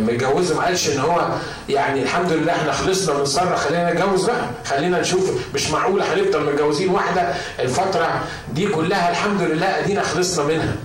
[0.00, 1.28] متجوزة ما قالش إن هو
[1.68, 6.44] يعني الحمد لله إحنا خلصنا من سارة خلينا نتجوز بقى خلينا نشوف مش معقولة هنفضل
[6.52, 8.20] متجوزين واحدة الفترة
[8.54, 10.76] دي كلها الحمد لله أدينا خلصنا منها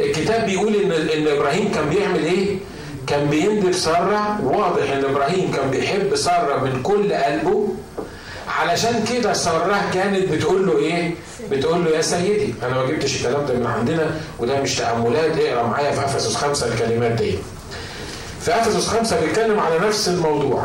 [0.00, 2.56] الكتاب بيقول إن إن إبراهيم كان بيعمل إيه؟
[3.06, 7.68] كان بيندب سارة واضح إن إبراهيم كان بيحب سارة من كل قلبه
[8.58, 11.14] علشان كده ساره كانت بتقول له إيه؟
[11.50, 15.62] بتقول له يا سيدي أنا ما جبتش الكلام ده من عندنا وده مش تأملات اقرأ
[15.66, 17.38] معايا في أفسس خمسة الكلمات دي.
[18.40, 20.64] في أفسس خمسة بيتكلم على نفس الموضوع.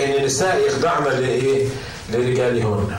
[0.00, 1.66] إن النساء يخضعن لإيه؟
[2.12, 2.96] لرجالهن.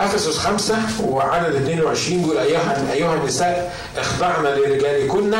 [0.00, 5.34] أفسس خمسة وعدد 22 بيقول ايها أيها النساء اخضعن لرجالكن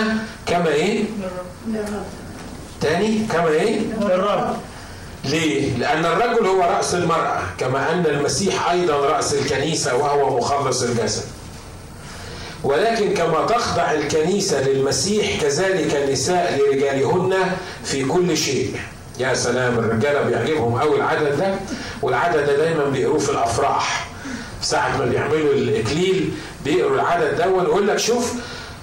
[0.47, 1.05] كما إيه؟
[2.81, 4.57] تاني كما إيه؟ الرب
[5.27, 11.25] ليه؟ لأن الرجل هو رأس المرأة كما أن المسيح أيضا رأس الكنيسة وهو مخلص الجسد.
[12.65, 17.35] ولكن كما تخضع الكنيسة للمسيح كذلك النساء لرجالهن
[17.85, 18.77] في كل شيء.
[19.19, 21.55] يا سلام الرجالة بيعجبهم قوي العدد ده
[22.03, 24.07] والعدد ده دايما بيقروه في الأفراح.
[24.63, 26.31] ساعة ما بيعملوا الإكليل
[26.65, 28.33] بيقروا العدد ده ويقول لك شوف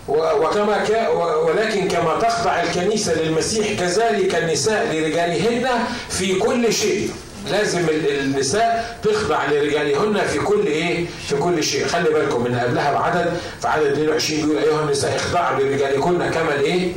[0.08, 1.10] وكما ك...
[1.48, 5.70] ولكن كما تخضع الكنيسة للمسيح كذلك النساء لرجالهن
[6.10, 7.12] في كل شيء
[7.52, 13.34] لازم النساء تخضع لرجالهن في كل إيه؟ في كل شيء، خلي بالكم من قبلها بعدد
[13.62, 16.92] في عدد 22 بيقول أيها النساء اخضعوا لرجالكن كما الايه؟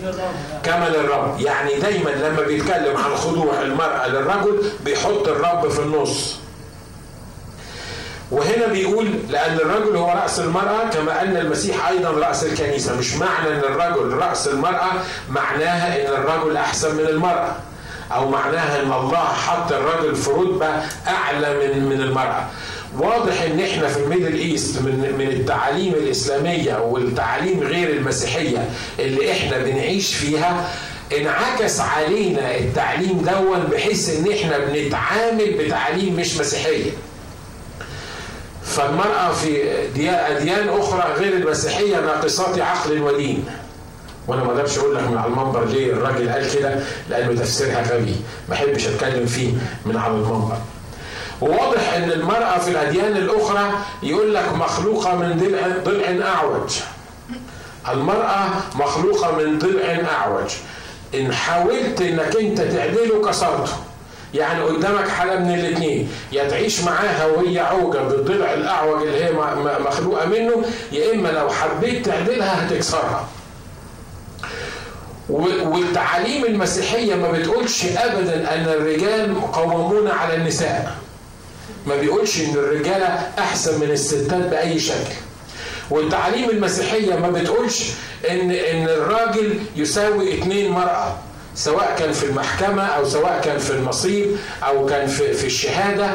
[0.65, 6.37] كما للرب، يعني دايما لما بيتكلم عن خضوع المرأة للرجل بيحط الرب في النص.
[8.31, 13.49] وهنا بيقول لأن الرجل هو رأس المرأة كما أن المسيح أيضا رأس الكنيسة مش معنى
[13.49, 14.91] أن الرجل رأس المرأة
[15.31, 17.57] معناها أن الرجل أحسن من المرأة
[18.13, 20.67] أو معناها أن الله حط الرجل في رتبة
[21.09, 22.47] أعلى من من المرأة.
[22.99, 29.33] واضح إن إحنا في ال Middle East من من التعاليم الإسلامية والتعاليم غير المسيحية اللي
[29.33, 30.69] إحنا بنعيش فيها
[31.19, 36.91] انعكس علينا التعليم دون بحيث إن إحنا بنتعامل بتعليم مش مسيحية.
[38.77, 39.73] فالمرأة في
[40.37, 43.45] أديان أخرى غير المسيحية ناقصات عقل ودين.
[44.29, 48.17] وأنا ما أقدرش أقول لك من على المنبر ليه الراجل قال كده لأنه تفسيرها غبي.
[48.49, 49.53] ما أحبش أتكلم فيه
[49.87, 50.57] من على المنبر.
[51.41, 53.71] وواضح إن المرأة في الأديان الأخرى
[54.03, 56.71] يقول لك مخلوقة من ضلع ضلع أعوج.
[57.89, 60.51] المرأة مخلوقة من ضلع أعوج.
[61.15, 63.73] إن حاولت إنك أنت تعدله كسرته.
[64.35, 69.33] يعني قدامك حالة من الاثنين يا تعيش معاها وهي عوجة بالضلع الأعوج اللي هي
[69.81, 73.29] مخلوقة منه يا إما لو حبيت تعدلها هتكسرها.
[75.29, 80.97] والتعاليم المسيحية ما بتقولش أبدا أن الرجال قوامون على النساء.
[81.87, 85.15] ما بيقولش أن الرجالة أحسن من الستات بأي شكل.
[85.91, 87.91] والتعاليم المسيحية ما بتقولش
[88.31, 91.19] أن أن الراجل يساوي اتنين مرأة.
[91.57, 96.11] سواء كان في المحكمة أو سواء كان في النصيب أو كان في, في الشهادة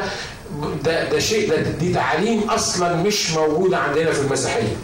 [0.84, 4.76] ده, ده شيء ده دي تعاليم أصلا مش موجودة عندنا في المسيحية.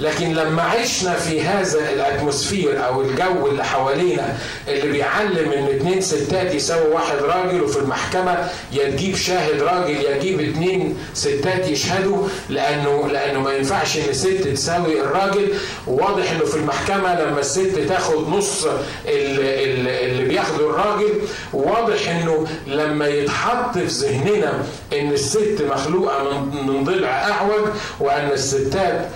[0.00, 4.36] لكن لما عشنا في هذا الاتموسفير أو الجو اللي حوالينا
[4.68, 10.18] اللي بيعلم ان اتنين ستات يساوي واحد راجل وفي المحكمة يا تجيب شاهد راجل يا
[10.18, 15.48] تجيب اتنين ستات يشهدوا لأنه لأنه ما ينفعش ان ست تساوي الراجل.
[15.86, 18.66] وواضح انه في المحكمة لما الست تاخد نص
[19.08, 21.12] اللي بياخده الراجل
[21.52, 27.64] واضح انه لما يتحط في ذهننا ان الست مخلوقة من ضلع أعوج
[28.00, 29.08] وأن الستات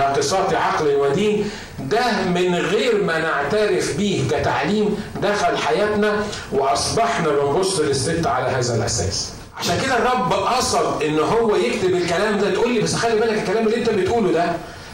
[0.00, 6.12] ناقصات عقل ودين ده من غير ما نعترف به كتعليم دخل حياتنا
[6.52, 9.32] وأصبحنا بنبص للست على هذا الأساس.
[9.58, 13.66] عشان كده الرب قصد إن هو يكتب الكلام ده تقول لي بس خلي بالك الكلام
[13.66, 14.44] اللي أنت بتقوله ده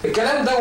[0.07, 0.53] الكلام ده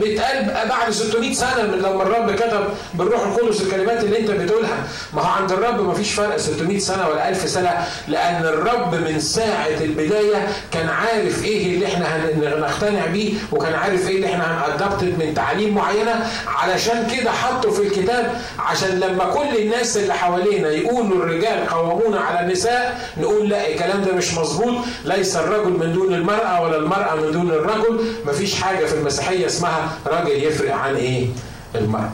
[0.00, 4.76] بيتقال بعد 600 سنة من لما الرب كتب بالروح القدس الكلمات اللي انت بتقولها.
[5.14, 9.20] ما هو عند الرب ما فيش فرق 600 سنة ولا 1000 سنة لأن الرب من
[9.20, 15.18] ساعة البداية كان عارف إيه اللي إحنا هنقتنع بيه وكان عارف إيه اللي إحنا هنأدبتد
[15.18, 16.26] من تعاليم معينة.
[16.46, 22.40] علشان كده حطه في الكتاب عشان لما كل الناس اللي حوالينا يقولوا الرجال قوامون على
[22.46, 24.74] النساء نقول لا الكلام ده مش مظبوط.
[25.04, 28.00] ليس الرجل من دون المرأة ولا المرأة من دون الرجل.
[28.26, 31.26] مفيش حاجة في المسيحية اسمها راجل يفرق عن إيه؟
[31.74, 32.10] المرأة.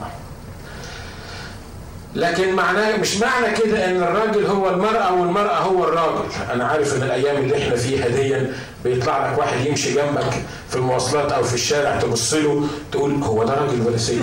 [2.14, 6.24] لكن معناه مش معنى كده إن الراجل هو المرأة والمرأة هو الراجل.
[6.52, 8.46] أنا عارف إن الأيام اللي إحنا فيها دي
[8.84, 13.54] بيطلع لك واحد يمشي جنبك في المواصلات أو في الشارع تبص له تقول هو ده
[13.54, 14.14] راجل ولا ست؟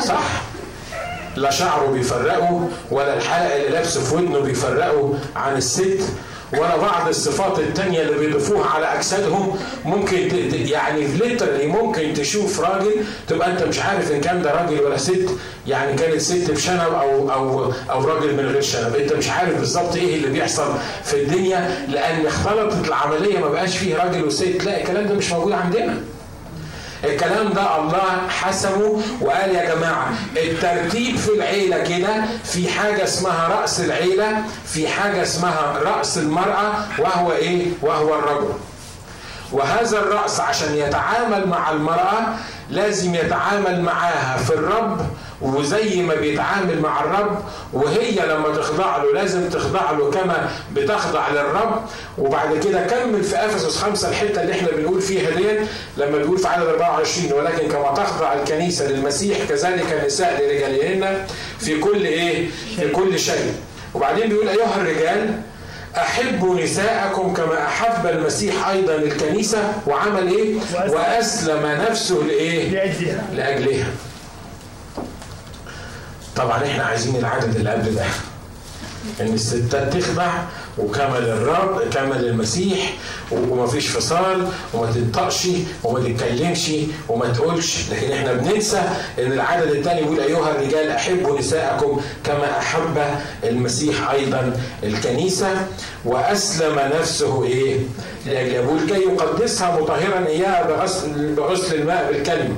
[0.00, 0.22] صح؟
[1.36, 6.00] لا شعره بيفرقه ولا الحلقة اللي لابسه في ودنه بيفرقه عن الست.
[6.52, 12.90] ولا بعض الصفات التانية اللي بيضيفوها على أجسادهم ممكن يعني ليترلي ممكن تشوف راجل
[13.28, 15.28] تبقى أنت مش عارف إن كان ده راجل ولا ست.
[15.66, 18.96] يعني كانت ست بشنب أو أو أو راجل من غير شنب.
[18.96, 20.72] أنت مش عارف بالظبط إيه اللي بيحصل
[21.04, 24.64] في الدنيا لأن اختلطت العملية ما بقاش فيه راجل وست.
[24.64, 25.96] لا الكلام ده مش موجود عندنا.
[27.04, 33.80] الكلام ده الله حسمه وقال يا جماعة الترتيب في العيلة كده في حاجة اسمها رأس
[33.80, 38.52] العيلة في حاجة اسمها رأس المرأة وهو إيه؟ وهو الرجل.
[39.52, 42.34] وهذا الرأس عشان يتعامل مع المرأة
[42.70, 45.06] لازم يتعامل معاها في الرب
[45.42, 47.38] وزي ما بيتعامل مع الرب
[47.72, 51.80] وهي لما تخضع له لازم تخضع له كما بتخضع للرب
[52.18, 55.60] وبعد كده كمل في إفسس خمسة الحتة اللي إحنا بنقول فيها ديت
[55.96, 61.26] لما بيقول في عدد 24 ولكن كما تخضع الكنيسة للمسيح كذلك النساء لرجالهن
[61.58, 63.54] في كل إيه؟ في كل شيء.
[63.94, 65.40] وبعدين بيقول أيها الرجال
[65.96, 70.54] أحبوا نساءكم كما أحب المسيح أيضا الكنيسة وعمل إيه؟
[70.88, 73.86] وأسلم نفسه لإيه؟ لأجلها لأجلها.
[76.36, 78.04] طبعا إحنا عايزين العدد اللي قبل ده.
[79.20, 80.28] ان الستات تخضع
[80.78, 82.92] وكمل الرب كمل المسيح
[83.32, 85.48] ومفيش فصال وما تنطقش
[85.84, 86.70] وما تتكلمش
[87.08, 88.82] وما تقولش لكن إحنا بننسى
[89.18, 92.98] إن العدد الثاني بيقول أيها الرجال أحبوا نساءكم كما أحب
[93.44, 95.66] المسيح أيضا الكنيسة
[96.04, 97.76] وأسلم نفسه إيه؟
[98.26, 102.54] لأجل يقول كي يقدسها مطهرا اياها بغسل بغسل الماء بالكلمة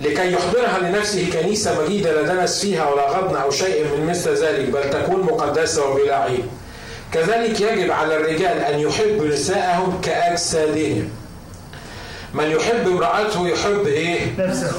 [0.00, 4.70] لكي يحضرها لنفسه كنيسة مجيدة لا دنس فيها ولا غضن أو شيء من مثل ذلك
[4.70, 6.44] بل تكون مقدسة وبلا عيب.
[7.12, 11.08] كذلك يجب على الرجال أن يحبوا نساءهم كأجسادهم.
[12.34, 14.72] من يحب امرأته يحب إيه؟ نفسه.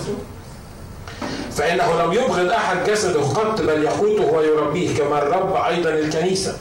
[1.51, 6.57] فإنه لم يبغض أحد جسده قط بل يقوته ويربيه كما الرب أيضا الكنيسة.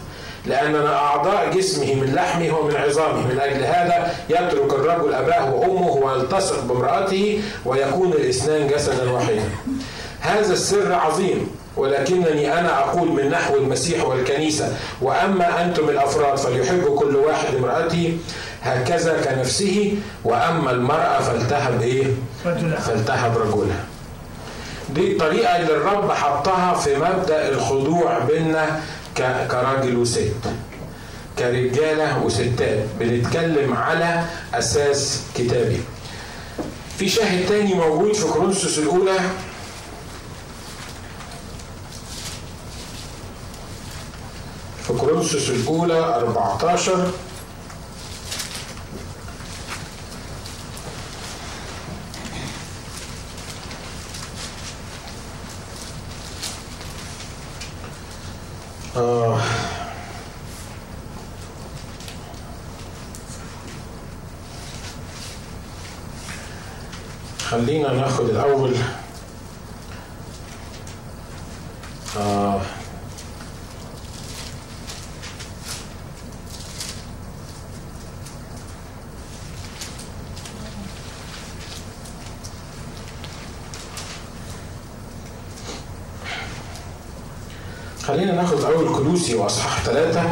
[0.47, 3.27] لأننا أعضاء جسمه من لحمه ومن عظامه.
[3.27, 9.49] من أجل هذا يترك الرجل أباه وأمه ويلتصق بامرأته ويكون الاثنان جسدا واحدا.
[10.21, 14.77] هذا السر عظيم ولكنني أنا أقول من نحو المسيح والكنيسة.
[15.03, 18.19] وأما أنتم الأفراد فليحب كل واحد امرأته
[18.63, 22.05] هكذا كنفسه وأما المرأة فلتهب إيه؟
[22.79, 23.85] فلتهب رجلها.
[24.95, 28.71] دي الطريقة اللي الرب حطها في مبدأ الخضوع بينا ك-
[29.17, 30.33] كراجل وست
[31.39, 34.25] كرجالة وستات بنتكلم على
[34.55, 35.81] أساس كتابي.
[36.99, 39.19] في شاهد تاني موجود في كورنثوس الأولى.
[44.87, 47.11] في كورنثوس الأولى 14
[67.51, 68.75] خلينا ناخد الأول
[72.17, 72.61] آه.
[88.07, 88.89] خلينا ناخد أول
[89.27, 90.23] كلوسي وأصحاح ثلاثة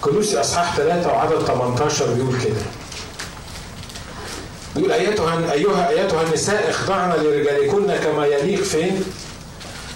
[0.00, 2.60] كلوسي أصحاح ثلاثة وعدد 18 بيقول كده.
[4.76, 9.04] بيقول أيتها أيها أيتها النساء اخضعن لرجالكن كما يليق فين؟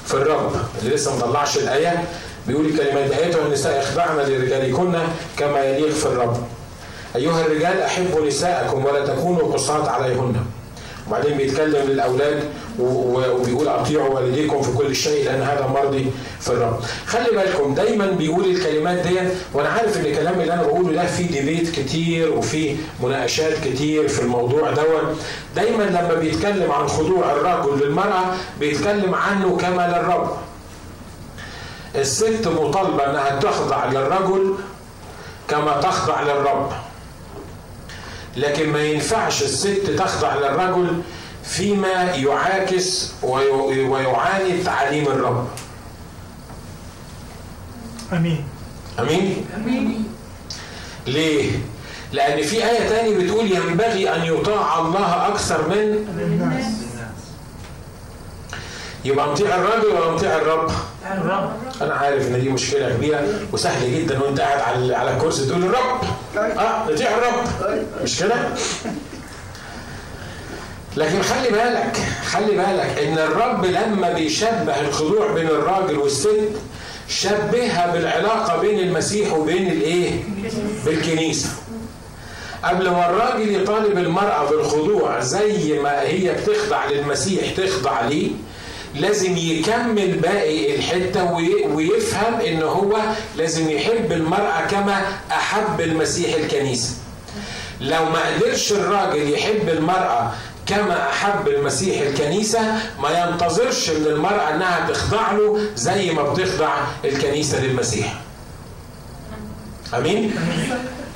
[0.07, 0.52] في الرب
[0.83, 2.05] اللي لسه مطلعش الآية.
[2.46, 4.98] بيقول الكلمات أيتها النساء اخضعن لرجالكن
[5.38, 6.46] كما يليق في الرب.
[7.16, 10.37] أيها الرجال أحبوا نساءكم ولا تكونوا قصاة عليهن.
[11.09, 12.44] وبعدين بيتكلم و-
[12.78, 16.10] وبيقول أطيعوا والديكم في كل شيء لأن هذا مرضي
[16.40, 16.80] في الرب.
[17.06, 19.18] خلي بالكم دايما بيقول الكلمات دي
[19.54, 24.22] وأنا عارف إن الكلام اللي أنا بقوله ده فيه ديبيت كتير وفيه مناقشات كتير في
[24.22, 25.18] الموضوع دون
[25.56, 28.24] دايما لما بيتكلم عن خضوع الرجل للمرأة
[28.60, 30.30] بيتكلم عنه كما للرب.
[31.94, 34.54] الست مطالبة إنها تخضع للرجل
[35.48, 36.72] كما تخضع للرب.
[38.36, 41.02] لكن ما ينفعش الست تخضع للرجل
[41.48, 45.48] فيما يعاكس وي- ويعاني تعاليم الرب.
[48.12, 48.44] آمين.
[48.98, 49.46] آمين؟
[51.06, 51.50] ليه؟
[52.12, 55.78] لأن في آية تاني بتقول ينبغي أن يطاع الله أكثر من
[56.18, 56.64] الناس
[59.04, 60.70] يبقى مطيع الراجل ولا مطيع الرب.
[61.12, 61.50] الرب.
[61.82, 66.00] أنا عارف إن دي مشكلة كبيرة وسهل جدا وأنت قاعد على على الكرسي تقول الرب.
[66.37, 67.44] آه نطيع الرب.
[68.02, 68.35] مش كده
[70.96, 71.96] لكن خلي بالك
[72.30, 76.50] خلي بالك إن الرب لما بيشبه الخضوع بين الراجل والست
[77.09, 80.11] شبهها بالعلاقة بين المسيح وبين الإيه؟
[80.85, 81.48] بالكنيسة.
[82.64, 88.30] قبل ما الراجل يطالب المرأة بالخضوع زي ما هي بتخضع للمسيح تخضع ليه؟
[88.94, 92.98] لازم يكمل باقي الحتة وي- ويفهم إن هو
[93.37, 96.90] لازم يحب المرأة كما أحب المسيح الكنيسة.
[97.80, 100.32] لو ما قدرش الراجل يحب المرأة
[100.66, 102.61] كما أحب المسيح الكنيسة
[103.02, 106.74] ما ينتظرش من المرأة أنها تخضع له زي ما بتخضع
[107.05, 108.14] الكنيسة للمسيح.
[109.98, 110.35] أمين؟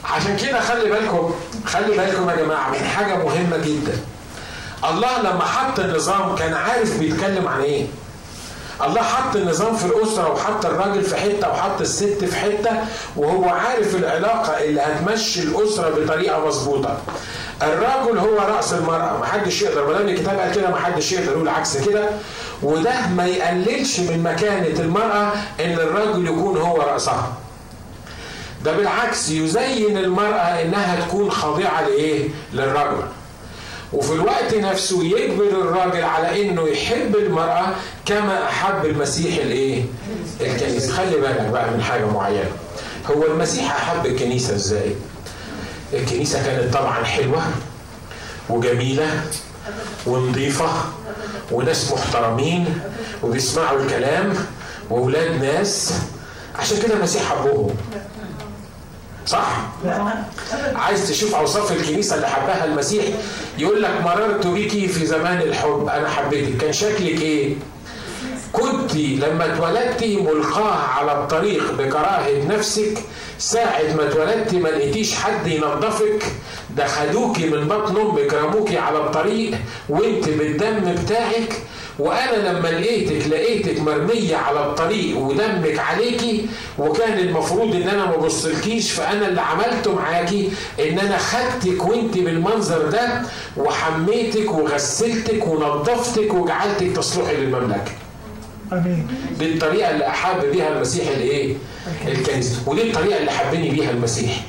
[0.05, 1.35] عشان كده خلي بالكم
[1.67, 3.93] خلي بالكم يا جماعة من حاجة مهمة جدا.
[4.91, 7.87] الله لما حط النظام كان عارف بيتكلم عن إيه.
[8.87, 12.71] الله حط النظام في الأسرة وحط الراجل في حتة وحط الست في حتة
[13.17, 16.99] وهو عارف العلاقة اللي هتمشي الأسرة بطريقة مظبوطة.
[17.63, 21.77] الراجل هو رأس المرأة محدش يقدر ما دام الكتاب قال كده محدش يقدر يقول عكس
[21.77, 22.09] كده
[22.63, 27.33] وده ما يقللش من مكانة المرأة إن الراجل يكون هو رأسها
[28.65, 33.03] ده بالعكس يزين المرأة إنها تكون خاضعة لإيه؟ للرجل
[33.93, 37.67] وفي الوقت نفسه يجبر الراجل على إنه يحب المرأة
[38.07, 39.83] كما أحب المسيح الإيه؟
[40.41, 42.51] الكنيسة، خلي بالك بقى من حاجة معينة.
[43.11, 44.95] هو المسيح أحب الكنيسة إزاي؟
[45.93, 47.43] الكنيسة كانت طبعا حلوة
[48.49, 49.23] وجميلة
[50.07, 50.69] ونظيفة
[51.53, 52.81] وناس محترمين
[53.23, 54.35] وبيسمعوا الكلام
[54.91, 55.95] واولاد ناس.
[56.59, 57.71] عشان كده المسيح حبهم.
[59.27, 59.47] صح؟
[60.75, 63.05] عايز تشوف أوصاف الكنيسة اللي حبها المسيح؟
[63.59, 65.89] يقول لك مررت بك في زمان الحب.
[65.89, 66.57] أنا حبيتك.
[66.57, 67.55] كان شكلك إيه؟
[68.93, 72.99] كنت لما اتولدتي ملقاة على الطريق بكراهة نفسك
[73.39, 76.23] ساعة ما اتولدتي ما لقيتيش حد ينظفك
[76.77, 81.55] ده خدوكي من بطن أمك رموكي على الطريق وانت بالدم بتاعك.
[81.99, 86.47] وأنا لما لقيتك لقيتك مرمية على الطريق ودمك عليكي
[86.79, 92.83] وكان المفروض إن أنا ما بصلكيش فأنا اللي عملته معاكي إن أنا خدتك وانت بالمنظر
[92.89, 93.23] ده
[93.57, 97.93] وحميتك وغسلتك ونظفتك وجعلتك تصلحي للمملكة.
[98.73, 99.07] آمين.
[99.39, 101.55] دي الطريقة اللي أحب بيها المسيح الإيه؟
[102.07, 102.57] الكنيسة.
[102.67, 104.41] ودي الطريقة اللي حبني بيها المسيح.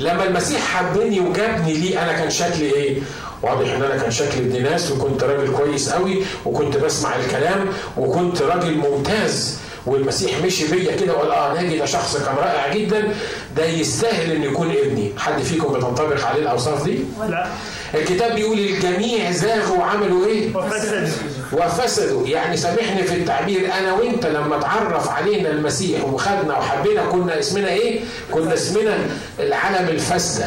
[0.00, 2.98] لما المسيح حبني وجابني ليه أنا كان شكلي إيه؟
[3.42, 7.66] واضح إن أنا كان شكلي ابن ناس وكنت راجل كويس قوي وكنت بسمع الكلام
[7.96, 9.58] وكنت راجل ممتاز.
[9.86, 13.14] والمسيح مشي بيا كده وقال آه ناجي ده شخص كان رائع جدا.
[13.56, 15.12] ده يستاهل إن يكون ابني.
[15.18, 16.98] حد فيكم بتنطبق عليه الأوصاف دي؟
[17.28, 17.46] لا.
[17.94, 21.12] الكتاب بيقول الجميع زاغوا وعملوا إيه؟ وفسد
[21.52, 22.26] وفسدوا.
[22.26, 28.00] يعني سامحني في التعبير أنا وأنت لما اتعرف علينا المسيح وخدنا وحبينا كنا اسمنا إيه؟
[28.32, 28.98] كنا اسمنا
[29.40, 30.46] العالم الفاسدة.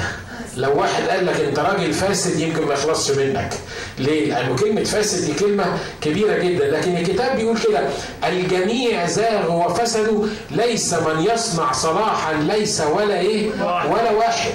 [0.58, 3.54] لو واحد قال لك أنت راجل فاسد يمكن ما يخلصش منك.
[4.00, 5.66] ليه؟ لأنه كلمة فاسد دي كلمة
[6.02, 6.66] كبيرة جدا.
[6.72, 7.88] لكن الكتاب بيقول كده
[8.28, 14.52] الجميع زاغوا وفسدوا ليس من يصنع صلاحا ليس ولا إيه؟ ولا واحد.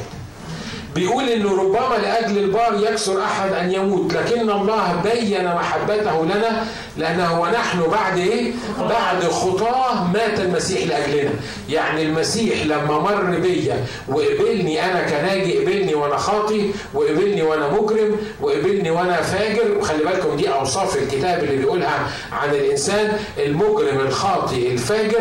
[0.95, 6.67] بيقول إنه ربما لأجل البار يكسر أحد أن يموت لكن الله بين محبته لنا
[6.97, 11.31] لأنه ونحن بعد إيه؟ بعد خطاه مات المسيح لأجلنا
[11.69, 18.91] يعني المسيح لما مر بيا وقبلني أنا كناجي قبلني وأنا خاطي وقبلني وأنا مجرم وقبلني
[18.91, 25.21] وأنا فاجر وخلي بالكم دي أوصاف الكتاب اللي بيقولها عن الإنسان المجرم الخاطي الفاجر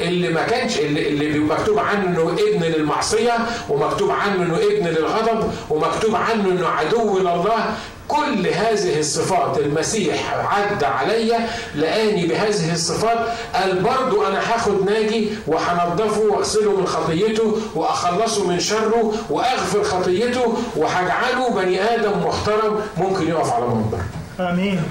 [0.00, 3.32] اللي ما كانش اللي, اللي مكتوب عنه إنه ابن للمعصية
[3.68, 7.74] ومكتوب عنه إنه ابن للغضب ومكتوب عنه إنه عدو لله.
[8.08, 13.18] كل هذه الصفات المسيح عدى عليا لقاني بهذه الصفات.
[13.54, 21.50] قال برضو أنا هاخد ناجي وهنضفه وأغسله من خطيته وأخلصه من شره وأغفر خطيته وهجعله
[21.50, 23.98] بني آدم محترم ممكن يقف على منبر.
[24.40, 24.82] آمين.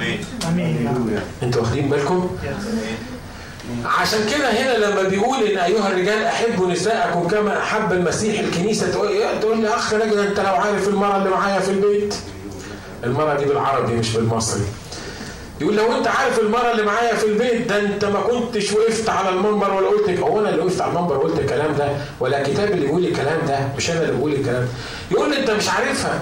[0.49, 1.19] آمين.
[1.43, 2.29] أنتوا واخدين بالكم؟
[3.85, 9.09] عشان كده هنا لما بيقول إن أيها الرجال أحبوا نساءكم كما أحب المسيح الكنيسة تقول
[9.41, 12.15] تقول لي أخ راجل أنت لو عارف المرأة اللي معايا في البيت.
[13.03, 14.63] المرأة دي بالعربي مش بالمصري.
[15.61, 19.29] يقول لو أنت عارف المرأة اللي معايا في البيت ده أنت ما كنتش وقفت على
[19.29, 21.89] المنبر ولا قلت هو أنا اللي وقفت على المنبر وقلت الكلام ده؟
[22.19, 24.61] ولا الكتاب اللي بيقول الكلام ده؟ مش أنا اللي بقول الكلام.
[24.61, 24.67] ده
[25.11, 26.19] يقول لي أنت مش عارفها.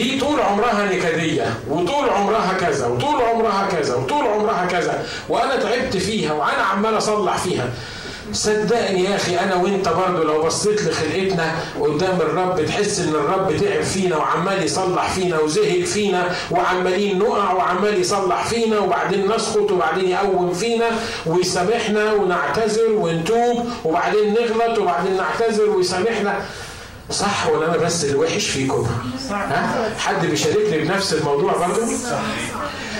[0.00, 5.96] دي طول عمرها نكدية وطول عمرها كذا وطول عمرها كذا وطول عمرها كذا وأنا تعبت
[5.96, 7.68] فيها وأنا عمال أصلح فيها.
[8.32, 13.82] صدقني يا أخي أنا وأنت برضه لو بصيت لخلقتنا قدام الرب تحس إن الرب تعب
[13.82, 20.52] فينا وعمال يصلح فينا وزهق فينا وعمالين نقع وعمال يصلح فينا وبعدين نسقط وبعدين يقوم
[20.52, 20.86] فينا
[21.26, 26.40] ويسامحنا ونعتذر ونتوب وبعدين نغلط وبعدين نعتذر ويسامحنا.
[27.10, 28.86] صح ولا أنا بس اللي وحش فيكم؟
[29.30, 32.20] ها؟ حد بيشاركني بنفس الموضوع برضه؟ صح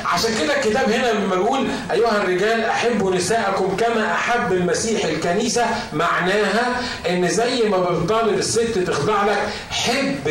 [0.05, 6.81] عشان كده الكتاب هنا لما بيقول أيها الرجال أحبوا نساءكم كما أحب المسيح الكنيسة معناها
[7.11, 10.29] إن زي ما بتطالب الست تخضع لك حب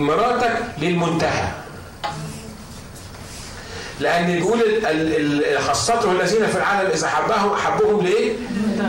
[0.00, 1.48] مراتك للمنتهى
[4.00, 4.60] لأن بيقول
[5.58, 8.32] خاصته الذين في العالم إذا حبهم احبهم لايه؟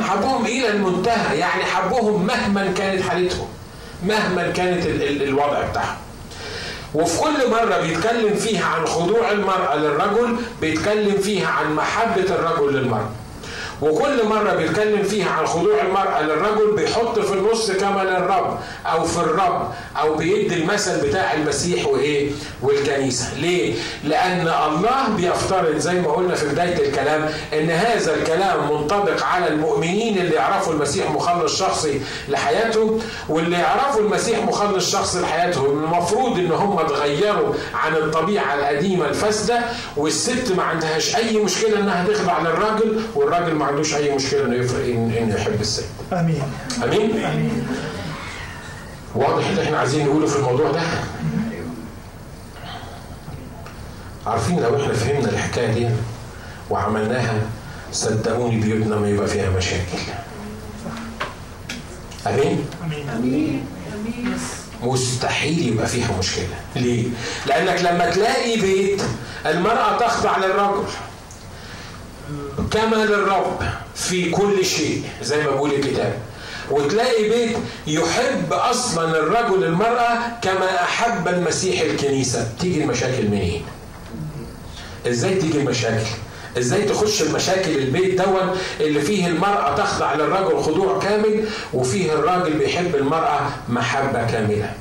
[0.09, 3.47] حبهم إلى المنتهى يعني حبهم مهما كانت حالتهم
[4.07, 4.85] مهما كانت
[5.21, 5.97] الوضع بتاعهم.
[6.93, 13.09] وفي كل مرة بيتكلم فيها عن خضوع المرأة للرجل بيتكلم فيها عن محبة الرجل للمرأة.
[13.81, 19.17] وكل مرة بيتكلم فيها عن خضوع المرأة للرجل بيحط في النص كما للرب أو في
[19.17, 19.71] الرب
[20.01, 23.33] أو بيدي المثل بتاع المسيح وإيه؟ والكنيسة.
[23.37, 23.73] ليه؟
[24.03, 30.17] لأن الله بيفترض زي ما قلنا في بداية الكلام إن هذا الكلام منطبق على المؤمنين
[30.17, 32.99] اللي يعرفوا المسيح مخلص شخصي لحياتهم
[33.29, 35.83] واللي يعرفوا المسيح مخلص شخصي لحياتهم.
[35.83, 39.59] المفروض إن هم اتغيروا عن الطبيعة القديمة الفاسدة
[39.97, 44.85] والست ما عندهاش أي مشكلة إنها تخضع للراجل والراجل ما عندوش أي مشكلة إنه يفرق
[44.85, 45.85] انه يحب الست.
[46.13, 46.41] آمين
[46.83, 47.67] آمين؟ آمين
[49.15, 50.81] واضح اللي إحنا عايزين نقوله في الموضوع ده؟
[54.27, 55.89] عارفين لو إحنا فهمنا الحكاية دي
[56.69, 57.41] وعملناها
[57.91, 59.97] صدقوني بيوتنا ما يبقى فيها مشاكل.
[62.27, 62.65] آمين؟
[63.15, 63.65] آمين
[64.83, 66.47] مستحيل يبقى فيها مشكلة.
[66.75, 67.05] ليه؟
[67.45, 69.01] لأنك لما تلاقي بيت
[69.45, 70.83] المرأة تخضع للرجل
[72.71, 73.59] كما للرب
[73.95, 76.17] في كل شيء زي ما بيقول الكتاب
[76.71, 77.57] وتلاقي بيت
[77.87, 82.47] يحب أصلا الرجل المرأة كما أحب المسيح الكنيسة.
[82.59, 83.65] تيجي المشاكل منين؟
[85.07, 86.05] إزاي تيجي المشاكل؟
[86.57, 92.95] إزاي تخش المشاكل البيت دون اللي فيه المرأة تخضع للرجل خضوع كامل وفيه الراجل بيحب
[92.95, 94.73] المرأة محبة كاملة.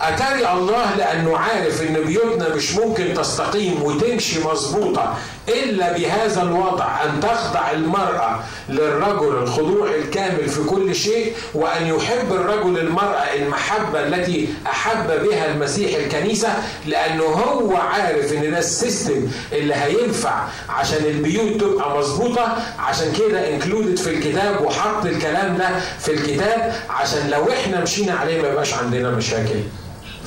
[0.00, 5.18] أتاري الله لأنه عارف إن بيوتنا مش ممكن تستقيم وتمشي مظبوطة.
[5.48, 12.78] إلا بهذا الوضع أن تخضع المرأة للرجل الخضوع الكامل في كل شيء وأن يحب الرجل
[12.78, 16.48] المرأة المحبة التي أحب بها المسيح الكنيسة
[16.86, 23.48] لأنه هو عارف إن ده ال system اللي هينفع عشان البيوت تبقى مظبوطة عشان كده
[23.54, 25.68] included في الكتاب وحط الكلام ده
[26.00, 29.60] في الكتاب عشان لو إحنا مشينا عليه ما يبقاش عندنا مشاكل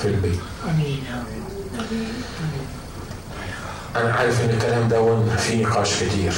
[0.01, 0.39] في البيت.
[0.69, 1.03] آمين.
[3.95, 6.33] أنا عارف إن الكلام ده فيه نقاش كتير.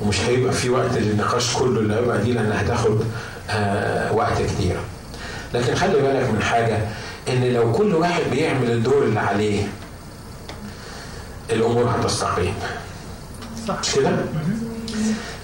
[0.00, 3.04] ومش هيبقى في وقت للنقاش كله اللي هيبقى دي لأن هتاخد
[3.50, 4.76] آه وقت كتير.
[5.54, 6.78] لكن خلي بالك من حاجة
[7.28, 9.66] إن لو كل واحد بيعمل الدور اللي عليه
[11.50, 12.54] الأمور هتستقيم.
[13.68, 13.78] صح.
[13.80, 14.10] مش كده؟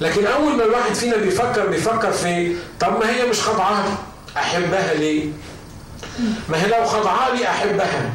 [0.00, 3.84] لكن أول ما الواحد فينا بيفكر بيفكر في طب ما هي مش خاضعه
[4.36, 5.26] أحبها ليه؟
[6.48, 8.10] ما هي لو خاضعه لي أحبها.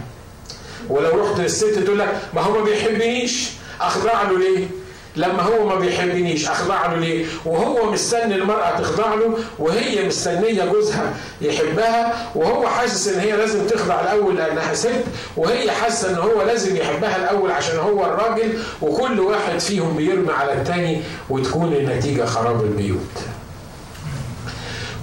[0.89, 3.49] ولو رحت للست تقول لك ما هو ما بيحبنيش
[3.82, 4.67] أخضع له ليه؟
[5.15, 11.13] لما هو ما بيحبنيش أخضع له ليه؟ وهو مستني المرأة تخضع له وهي مستنية جوزها
[11.41, 15.03] يحبها وهو حاسس إن هي لازم تخضع الأول لأنها ست
[15.38, 20.53] وهي حاسة إن هو لازم يحبها الأول عشان هو الراجل وكل واحد فيهم بيرمي على
[20.53, 23.15] التاني وتكون النتيجة خراب البيوت.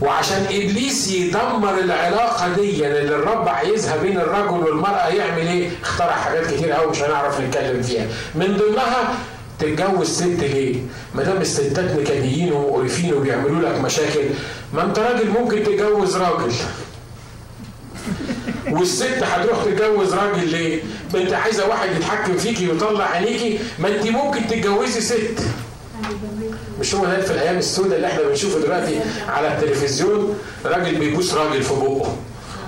[0.02, 6.46] وعشان إبليس يدمر العلاقة دي اللي الرب عايزها بين الرجل والمرأة يعمل إيه؟ اخترع حاجات
[6.54, 8.06] كتير قوي مش هنعرف نتكلم فيها.
[8.34, 9.14] من ضمنها
[9.58, 10.76] تتجوز ست ليه؟
[11.14, 14.24] ما دام الستات مكانيين ومقرفين وبيعملوا لك مشاكل
[14.74, 16.52] ما انت راجل ممكن تتجوز راجل.
[18.70, 20.82] والست هتروح تتجوز راجل ليه؟
[21.14, 25.38] ما انت عايزة واحد يتحكم فيكي ويطلع عينيكي ما انت ممكن تتجوزي ست.
[26.80, 31.62] مش هو ده في الأيام السوداء اللي إحنا بنشوفه دلوقتي على التلفزيون؟ راجل بيبوس راجل
[31.62, 32.16] في بقه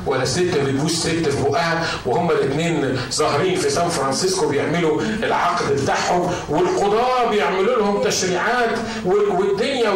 [0.06, 6.30] ولا ست بتبوس ست في بقها وهما الاثنين ظاهرين في سان فرانسيسكو بيعملوا العقد بتاعهم
[6.48, 9.90] والقضاة بيعملوا لهم تشريعات والدنيا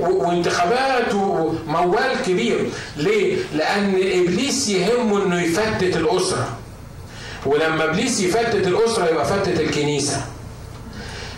[0.00, 2.70] وانتخابات وموال كبير.
[2.96, 6.48] ليه؟ لأن إبليس يهمه إنه يفتت الأسرة.
[7.46, 10.20] ولما إبليس يفتت الأسرة يبقى فتت الكنيسة.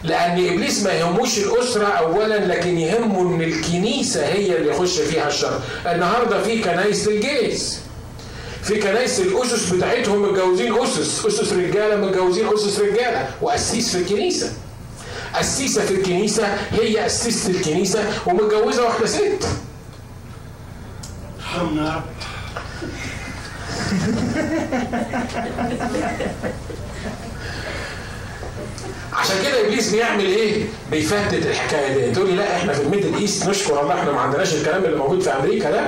[0.04, 5.60] لأن إبليس ما يهموش الأسرة أولا لكن يهمه إن الكنيسة هي اللي يخش فيها الشر.
[5.86, 7.78] النهارده في كنايس الجيز.
[8.62, 14.52] في كنايس الأسس بتاعتهم متجوزين أسس، أسس رجالة متجوزين أسس رجالة، وقسيس في الكنيسة.
[15.34, 19.46] قسيسة في الكنيسة هي قسيسة الكنيسة ومتجوزة واحدة ست.
[29.12, 33.18] عشان كده إبليس بيعمل إيه؟ بيفتت الحكاية دي، تقول لي لا إحنا في ال Middle
[33.18, 35.82] East نشكر الله إحنا ما عندناش الكلام اللي موجود في أمريكا ده،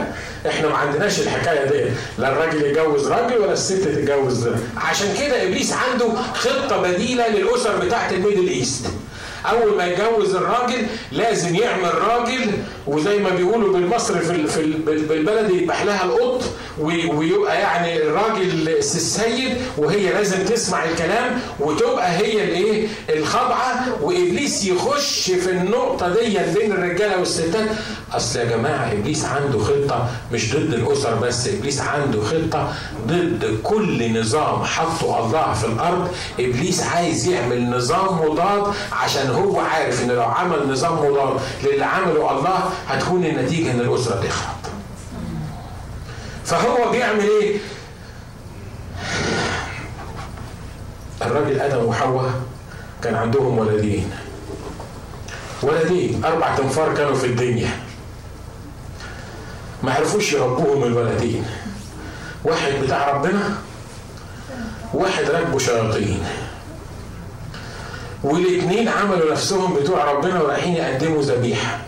[0.49, 4.49] إحنا ما عندناش الحكاية دي، لا الراجل يتجوز راجل ولا الست تتجوز.
[4.77, 8.87] عشان كده إبليس عنده خطة بديلة للأسر بتاعت ال Middle East.
[9.51, 12.51] أول ما يتجوز الراجل لازم يعمل راجل
[12.86, 16.43] وزي ما بيقولوا بالمصري في في ال- بال- بالبلدي يذبح لها القط
[16.78, 25.30] وي- ويبقى يعني الراجل السيد وهي لازم تسمع الكلام وتبقى هي الإيه؟ الخاضعه وإبليس يخش
[25.30, 27.68] في النقطة دي بين الرجالة والستات.
[28.17, 32.73] أصل يا جماعة إبليس عنده خطة مش ضد الأسر بس إبليس عنده خطة
[33.07, 36.09] ضد كل نظام حطه الله في الأرض.
[36.41, 42.31] إبليس عايز يعمل نظام مضاد عشان هو عارف إن لو عمل نظام مضاد للي عمله
[42.39, 42.59] الله
[42.89, 44.57] هتكون النتيجة إن الأسرة تخرب.
[46.45, 47.57] فهو بيعمل إيه؟
[51.23, 52.31] الراجل آدم وحواء
[53.03, 54.11] كان عندهم ولدين.
[55.63, 57.71] ولدين أربع تنفار كانوا في الدنيا.
[59.83, 61.45] ما عرفوش يربوهم الولدين.
[62.45, 63.55] واحد بتاع ربنا
[64.95, 66.24] واحد راكبه شياطين.
[68.24, 71.78] والاثنين عملوا نفسهم بتوع ربنا ورايحين يقدموا ذبيحة.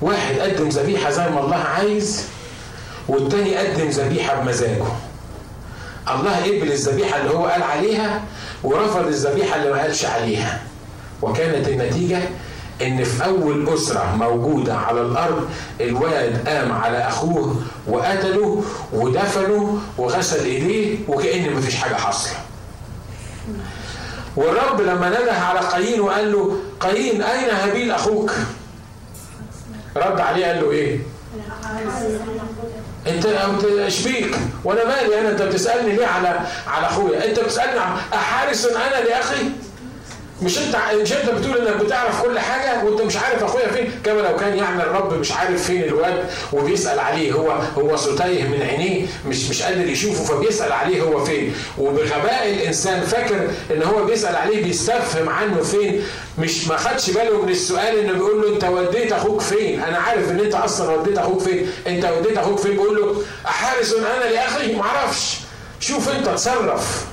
[0.00, 2.24] واحد قدم ذبيحة زي ما الله عايز
[3.08, 4.86] والتاني قدم ذبيحة بمزاجه.
[6.14, 8.22] الله قبل الذبيحة اللي هو قال عليها
[8.64, 10.62] ورفض الذبيحة اللي ما قالش عليها.
[11.22, 12.18] وكانت النتيجة
[12.82, 15.48] إن في أول أسرة موجودة على الأرض
[15.80, 22.32] الولد قام على أخوه وقتله ودفنه وغسل إيديه وكأن مفيش حاجة حاصلة.
[24.36, 28.32] والرب لما نده على قايين وقال له قايين أين هابيل أخوك؟
[29.96, 30.98] رد عليه قال له إيه؟
[33.06, 33.26] أنت
[33.64, 37.80] أشبيك وأنا مالي؟ أنا أنت بتسألني ليه على على أخويا؟ أنت بتسألني
[38.14, 39.50] أحارس أنا لأخي؟
[40.42, 44.20] مش انت مش انت بتقول انك بتعرف كل حاجة وانت مش عارف اخويا فين؟ كما
[44.20, 49.06] لو كان يعني الرب مش عارف فين الواد وبيسأل عليه هو هو تايه من عينيه
[49.28, 51.54] مش مش قادر يشوفه فبيسأل عليه هو فين.
[51.78, 56.02] وبغباء الإنسان فاكر إن هو بيسأل عليه بيستفهم عنه فين.
[56.38, 60.30] مش ما خدش باله من السؤال إنه بيقول له أنت وديت أخوك فين؟ أنا عارف
[60.30, 61.70] إن أنت أصلا وديت أخوك فين.
[61.86, 65.36] أنت وديت أخوك فين؟ بيقول له احارس أنا لأخي؟ ما أعرفش.
[65.80, 67.04] شوف أنت اتصرف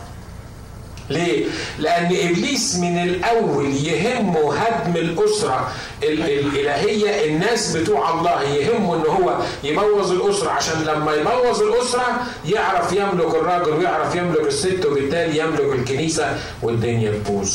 [1.12, 1.46] ليه؟
[1.80, 5.72] لأن إبليس من الأول يهمه هدم الأسرة
[6.04, 12.08] الإلهية الناس بتوع الله يهمه إن هو يبوظ الأسرة عشان لما يبوظ الأسرة
[12.46, 17.52] يعرف يملك الراجل ويعرف يملك الست وبالتالي يملك الكنيسة والدنيا تبوظ.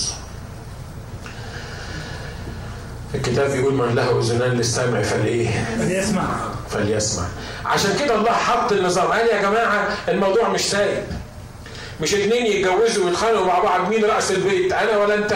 [3.15, 5.49] الكتاب بيقول من له إذنان للسمع فالايه؟
[5.79, 6.25] فليسمع
[6.71, 7.25] فليسمع.
[7.67, 11.03] عشان كده الله حط النظام قال يا جماعة الموضوع مش سايب.
[12.01, 13.89] مش اتنين يتجوزوا ويتخانقوا مع بعض.
[13.91, 15.35] مين رأس البيت؟ أنا ولا أنت.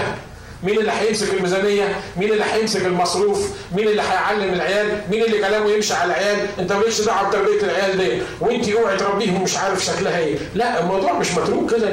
[0.62, 5.70] مين اللي هيمسك الميزانية؟ مين اللي هيمسك المصروف؟ مين اللي هيعلم العيال؟ مين اللي كلامه
[5.70, 10.18] يمشي على العيال؟ أنت مالكش دعوة بتربيه العيال دي وأنت اوعي تربيهم مش عارف شكلها
[10.18, 10.36] إيه.
[10.54, 11.90] لا الموضوع مش متروك كده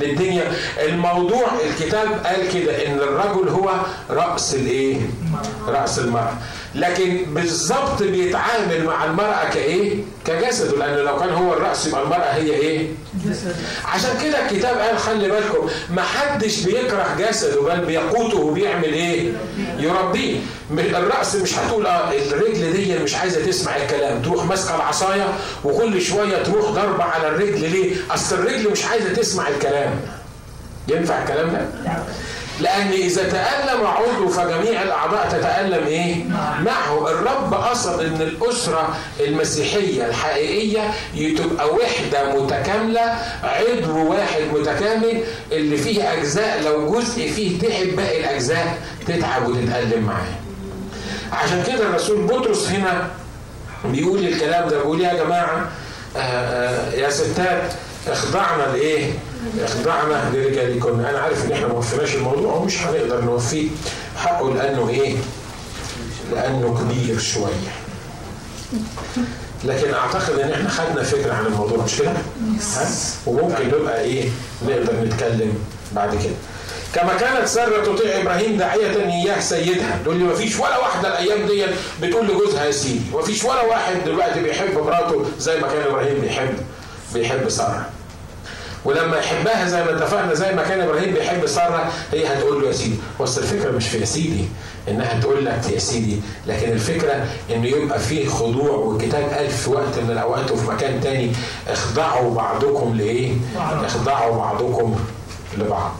[0.00, 0.52] للدنيا.
[0.82, 3.70] الموضوع الكتاب قال كده إن الرجل هو
[4.10, 4.96] رأس الإيه؟
[5.68, 6.34] رأس المرأة.
[6.74, 9.96] لكن بالظبط بيتعامل مع المرأة كإيه؟
[10.26, 12.88] كجسده لأن لو كان هو الرأس يبقى المرأة هي إيه؟
[13.84, 19.32] عشان كده الكتاب قال خلي بالكم ما حدش بيكره جسده بل بيقوته وبيعمل إيه؟
[19.78, 20.36] يربيه
[20.70, 25.28] الرأس مش هتقول آه الرجل دي مش عايزة تسمع الكلام تروح ماسكة العصاية
[25.64, 30.00] وكل شوية تروح ضربة على الرجل ليه؟ أصل الرجل مش عايزة تسمع الكلام
[30.88, 31.66] ينفع الكلام ده؟
[32.60, 36.24] لأن إذا تألم عضو فجميع الأعضاء تتألم إيه؟
[36.64, 40.80] معه الرب قصد إن الأسرة المسيحية الحقيقية
[41.38, 43.00] تبقى وحدة متكاملة
[43.42, 45.20] عضو واحد متكامل
[45.52, 50.26] اللي فيه أجزاء لو جزء فيه تعب باقي الأجزاء تتعب وتتألم معاه.
[51.32, 53.10] عشان كده الرسول بطرس هنا
[53.84, 55.68] بيقول الكلام ده بيقول يا جماعة
[56.16, 57.72] آآ آآ يا ستات
[58.08, 59.10] اخضعنا لإيه؟
[59.60, 63.68] اخضعنا لرجالكم أنا عارف إن إحنا ما وفيناش الموضوع ومش هنقدر نوفيه
[64.16, 65.16] حقه لأنه إيه؟
[66.32, 67.72] لأنه كبير شوية
[69.64, 72.12] لكن أعتقد إن إحنا خدنا فكرة عن الموضوع مش كده؟
[73.26, 74.28] وممكن نبقى إيه؟
[74.68, 75.54] نقدر نتكلم
[75.92, 76.34] بعد كده.
[76.94, 81.46] كما كانت سارة تطيع إبراهيم داعية إياه سيدها، تقول لي ما فيش ولا واحدة الأيام
[81.46, 81.66] دي
[82.02, 86.20] بتقول لجوزها يا سيدي، ما فيش ولا واحد دلوقتي بيحب مراته زي ما كان إبراهيم
[86.20, 86.54] بيحب
[87.14, 87.86] بيحب سارة.
[88.84, 92.72] ولما يحبها زي ما اتفقنا زي ما كان إبراهيم بيحب سارة هي هتقول له يا
[92.72, 94.44] سيدي، بس الفكرة مش في يا سيدي
[94.88, 99.98] إنها تقول لك يا سيدي، لكن الفكرة إنه يبقى فيه خضوع والكتاب قال في وقت
[99.98, 101.32] من الأوقات وفي مكان تاني
[101.68, 103.32] اخضعوا بعضكم لإيه؟
[103.84, 104.96] اخضعوا بعضكم
[105.58, 105.92] لبعض.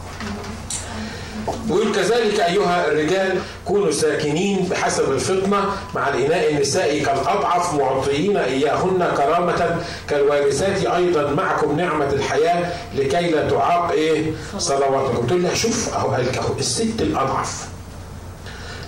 [1.69, 5.65] ويقول كذلك أيها الرجال كونوا ساكنين بحسب الفطنة
[5.95, 13.91] مع الإناء النسائي كالأضعف معطيين إياهن كرامة كالوارثات أيضا معكم نعمة الحياة لكي لا تعاق
[13.91, 15.27] إيه؟ صلواتكم.
[15.27, 17.67] تقول لها شوف أهو قال أهو الست الأضعف.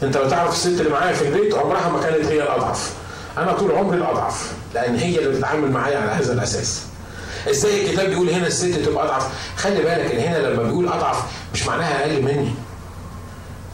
[0.03, 2.93] أنت لو تعرف الست اللي معايا في البيت عمرها ما كانت هي الأضعف.
[3.38, 6.82] أنا طول عمري الأضعف لأن هي اللي بتتعامل معايا على هذا الأساس.
[7.49, 9.27] إزاي الكتاب بيقول هنا الست تبقى أضعف؟
[9.57, 11.23] خلي بالك إن هنا لما بيقول أضعف
[11.53, 12.51] مش معناها أقل مني.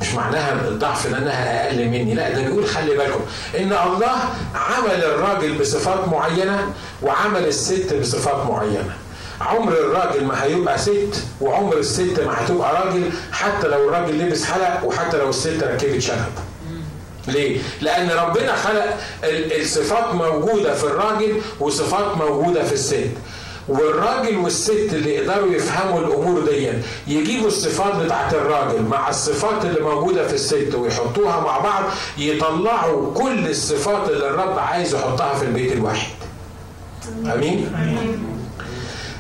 [0.02, 2.14] مش معناها الضعف إن انها أقل مني.
[2.14, 3.20] لا ده بيقول خلي بالكم
[3.58, 4.12] إن الله
[4.56, 8.94] عمل الراجل بصفات معينة وعمل الست بصفات معينة.
[9.42, 14.84] عمر الراجل ما هيبقى ست وعمر الست ما هتبقى راجل حتى لو الراجل لبس حلق
[14.86, 16.26] وحتى لو الست ركبت شنب.
[17.28, 18.98] ليه؟ لأن ربنا خلق
[19.62, 23.10] الصفات موجودة في الراجل وصفات موجودة في الست.
[23.68, 26.70] والراجل والست اللي يقدروا يفهموا الأمور دي
[27.08, 31.84] يجيبوا الصفات بتاعت الراجل مع الصفات اللي موجودة في الست ويحطوها مع بعض
[32.18, 36.08] يطلعوا كل الصفات اللي الرب عايز يحطها في البيت الواحد.
[37.34, 37.72] آمين؟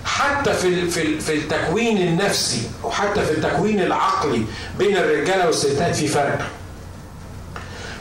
[0.05, 4.43] حتى في في في التكوين النفسي وحتى في التكوين العقلي
[4.77, 6.39] بين الرجالة والستات في فرق.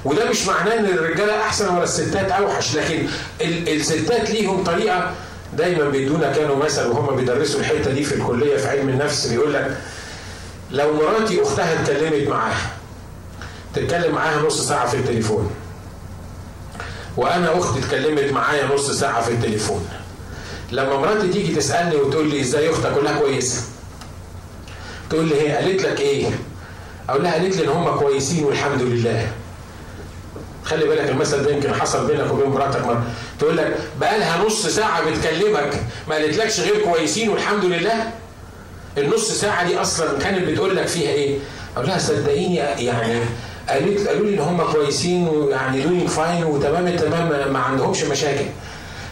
[0.05, 3.07] وده مش معناه إن الرجالة أحسن ولا الستات أوحش لكن
[3.41, 5.15] الستات ليهم طريقة
[5.57, 9.77] دايما بيدونا كانوا مثل وهم بيدرسوا الحتة دي في الكلية في علم النفس بيقول لك
[10.71, 12.71] لو مراتي أختها اتكلمت معاها
[13.75, 15.51] تتكلم معاها نص ساعة في التليفون
[17.17, 19.89] وأنا أختي اتكلمت معايا نص ساعة في التليفون
[20.73, 23.63] لما مراتي تيجي تسألني وتقول لي إزاي أختك أقول لها كويسة.
[25.11, 26.27] تقول لي هي قالت لك إيه؟
[27.09, 29.33] أقول لها قالت لي إن هم كويسين والحمد لله.
[30.65, 33.03] خلي بالك المثل ده يمكن حصل بينك وبين مراتك مرة.
[33.39, 38.11] تقول لك بقى لها نص ساعة بتكلمك ما قالتلكش غير كويسين والحمد لله؟
[38.99, 41.39] النص ساعة دي أصلا كانت بتقول لك فيها إيه؟
[41.77, 43.21] أقول لها صدقيني يعني
[43.69, 48.45] قالت قالوا لي إن هم كويسين ويعني doing fine وتمام التمام ما- ما عندهمش مشاكل.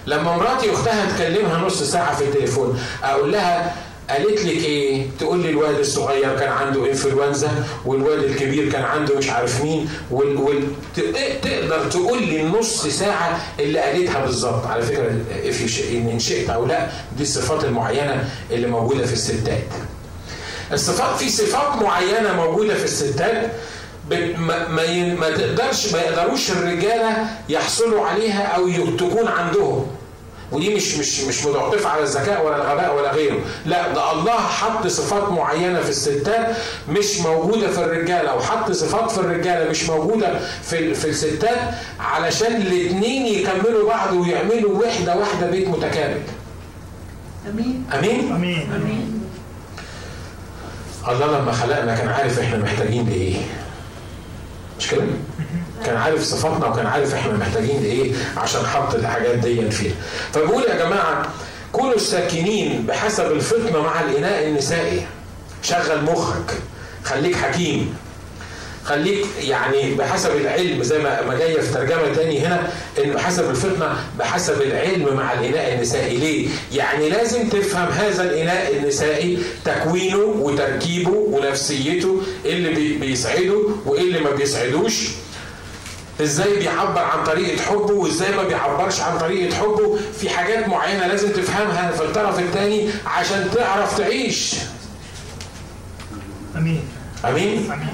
[0.07, 3.75] لما مراتي أختها تكلمها نص ساعة في التليفون أقول لها
[4.11, 7.51] قالت لك إيه؟ تقول لي الواد الصغير كان عنده انفلونزا
[7.85, 10.37] والواد الكبير كان عنده مش عارف مين وال...
[10.37, 10.63] وال...
[11.43, 15.11] تقدر تقول لي النص ساعة اللي قالتها بالظبط على فكرة
[15.93, 19.63] إن شئت أو لأ دي الصفات المعينة اللي موجودة في الستات.
[20.73, 23.51] الصفات في صفات معينة موجودة في الستات
[24.11, 29.87] ما ما, ما تقدرش ما يقدروش الرجالة يحصلوا عليها أو تكون عندهم
[30.53, 33.39] ودي مش مش مش متوقفه على الذكاء ولا الغباء ولا غيره.
[33.67, 36.57] لا ده الله حط صفات معينة في الستات
[36.89, 41.59] مش موجودة في الرجالة وحط صفات في الرجالة مش موجودة في في الستات
[42.01, 46.21] علشان الاثنين يكملوا بعض ويعملوا وحدة واحدة بيت متكامل.
[47.51, 47.85] أمين.
[47.95, 48.73] أمين؟ أمين.
[48.73, 49.21] أمين.
[51.09, 53.37] الله لما خلقنا كان عارف إحنا محتاجين لإيه.
[54.79, 55.03] مش كده؟
[55.87, 59.93] كان عارف صفاتنا وكان عارف إحنا محتاجين لإيه عشان حط الحاجات دي فيها.
[60.33, 61.33] فبقول يا جماعة
[61.73, 65.07] كونوا الساكنين بحسب الفطنة مع الإناء النسائي.
[65.63, 66.51] شغل مخك
[67.05, 67.95] خليك حكيم.
[68.85, 72.69] خليك يعني بحسب العلم زي ما جاية في ترجمة تاني هنا
[73.05, 76.17] ان بحسب الفطنة بحسب العلم مع الإناء النسائي.
[76.17, 84.03] ليه؟ يعني لازم تفهم هذا الإناء النسائي تكوينه وتركيبه ونفسيته إيه اللي بي- بيسعده وإيه
[84.03, 85.09] اللي ما بيسعدوش.
[86.23, 91.29] إزاي بيعبر عن طريقة حبه وازاي ما بيعبرش عن طريقة حبه؟ في حاجات معينة لازم
[91.33, 94.55] تفهمها في الطرف الثاني عشان تعرف تعيش.
[96.57, 96.81] أمين.
[97.25, 97.89] أمين؟ أمين.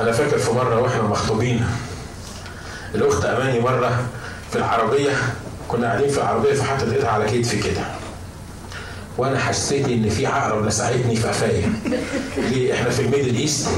[0.00, 1.66] أنا فاكر في مرة وإحنا مخطوبين
[2.94, 4.06] الأخت أماني مرة
[4.50, 5.10] في العربية
[5.68, 7.82] كنا قاعدين في العربية فحطت ايدها على كتفي كده.
[9.18, 11.72] وأنا حسيت إن في عقرب لسعتني في قفايا
[12.36, 13.68] ليه؟ إحنا في ال Middle East.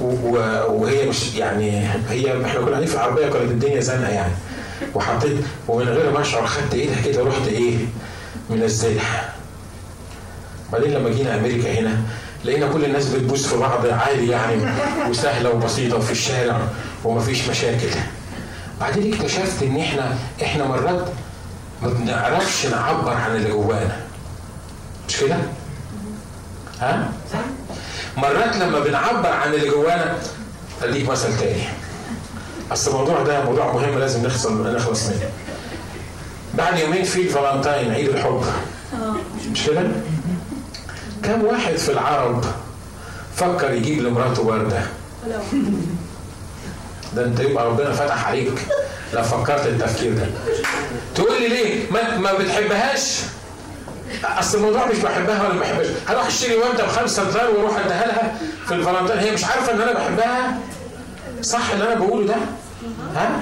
[0.00, 4.32] وهي مش يعني هي إحنا كنا قاعدين في العربيه كانت الدنيا زنقة يعني.
[4.94, 5.36] وحطيت
[5.68, 7.76] ومن غير ما اشعر خدت ايدها كده رحت إيه
[8.50, 9.32] منزلها.
[10.72, 11.96] بعدين لما جينا أمريكا هنا
[12.44, 14.62] لقينا كل الناس بتبوس في بعض عادي يعني
[15.10, 16.58] وسهلة وبسيطة وفي الشارع
[17.04, 17.88] ومفيش مشاكل.
[18.80, 21.06] بعدين اكتشفت إن إحنا إحنا مرات
[21.82, 23.96] ما بنعرفش نعبر عن اللي جوانا.
[25.08, 25.36] مش كده؟
[26.80, 27.12] ها؟
[28.18, 30.16] مرات لما بنعبر عن اللي جوانا
[30.82, 31.62] أديك مثل تاني.
[32.72, 35.30] أصل الموضوع ده موضوع مهم لازم نخلص نخلص منه.
[36.54, 38.44] بعد يومين في الفالنتاين عيد الحب.
[39.52, 39.82] مش كده؟
[41.22, 42.44] كم واحد في العرب
[43.36, 44.80] فكر يجيب لمراته وردة؟
[47.16, 48.66] ده انت يبقى ربنا فتح عليك.
[49.14, 50.26] لو فكرت التفكير ده.
[51.14, 53.20] تقول لي ليه؟ ما, ما بتحبهاش؟
[54.24, 55.86] أصل الموضوع مش بحبها ولا ما بحبهاش.
[56.08, 59.92] هروح أشتري ورده بخمسة دولار وأروح أديها لها في الفالنتين هي مش عارفة إن أنا
[59.92, 60.58] بحبها؟
[61.42, 62.36] صح اللي أنا بقوله ده؟
[63.16, 63.40] ها؟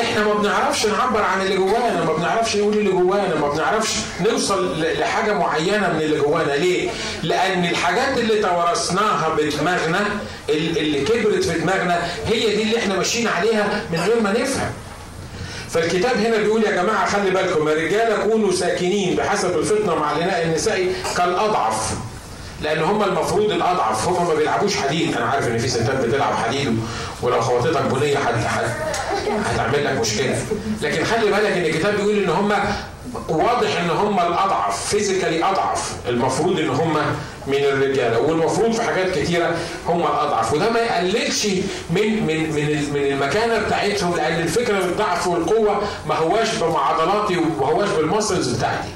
[0.00, 4.80] إحنا ما بنعرفش نعبر عن اللي جوانا ما بنعرفش نقول اللي جوانا ما بنعرفش نوصل
[4.82, 6.52] لحاجة معينة من اللي جوانا.
[6.52, 6.90] ليه؟
[7.22, 10.00] لأن الحاجات اللي توارثناها بدماغنا
[10.48, 14.70] ال- اللي كبرت في دماغنا هي دي اللي إحنا ماشيين عليها من غير ما نفهم.
[15.76, 20.42] فالكتاب هنا بيقول يا جماعة خلي بالكم يا رجاله كونوا ساكنين بحسب الفطنة مع الاناء
[20.44, 21.90] النسائي كالأضعف
[22.62, 25.16] لأن هم المفروض الأضعف هم ما بيلعبوش حديد.
[25.16, 26.78] أنا عارف إن في ستات بتلعب حديد
[27.22, 28.64] ولو خبطتك بنية حد حد
[29.44, 30.38] هتعمل لك مشكلة.
[30.82, 32.52] لكن خلي بالك إن الكتاب بيقول إن هم
[33.28, 35.92] واضح إن هم الأضعف فيزيكالي أضعف.
[36.08, 36.96] المفروض إن هم
[37.46, 39.56] من الرجاله والمفروض في حاجات كتيرة
[39.88, 40.52] هم الأضعف.
[40.52, 41.46] وده ما يقللش
[41.90, 47.88] من من من من المكانة بتاعتهم لأن الفكرة بالضعف والقوة ما هواش بمعضلاتي وما هواش
[47.88, 48.88] بالمسلز بتاعتي.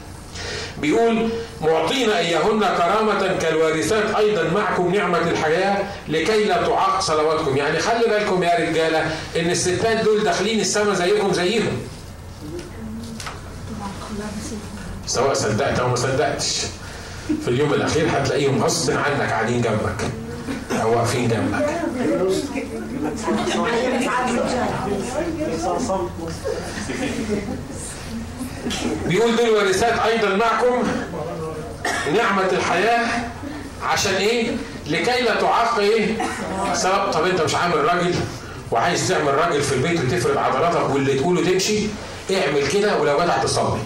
[0.78, 1.28] بيقول
[1.60, 7.56] معطينا إياهن كرامة كالوارثات أيضا معكم نعمة الحياة لكي لا تعاق صلواتكم.
[7.56, 9.00] يعني خلي بالكم يا رجالة
[9.36, 11.72] إن الستات دول داخلين السما زيكم زيهم.
[15.10, 16.60] سواء صدقت أو ما صدقتش
[17.44, 20.10] في اليوم الأخير هتلاقيهم غصب عنك قاعدين جنبك
[20.82, 21.80] أو واقفين جنبك
[29.06, 30.82] بيقول دول وارثات أيضا معكم
[32.16, 33.06] نعمة الحياة
[33.82, 34.50] عشان إيه؟
[34.86, 36.16] لكي لا تعاق إيه؟
[36.74, 38.14] سبب طب أنت مش عامل راجل
[38.70, 41.78] وعايز تعمل راجل في البيت وتفرد عضلاتك واللي تقوله تمشي
[42.30, 43.78] اعمل كده ولو جدع تصلي.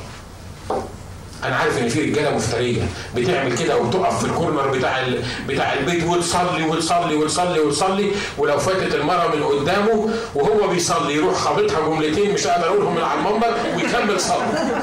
[1.45, 2.82] أنا عارف إن في رجالة مفترية
[3.16, 5.22] بتعمل كده وتقف في الكورنر بتاع ال...
[5.49, 11.80] بتاع البيت وتصلي وتصلي وتصلي وتصلي ولو فاتت المره من قدامه وهو بيصلي يروح خابطها
[11.88, 14.74] جملتين مش قادر اقولهم من على المنبر ويكمل صلاة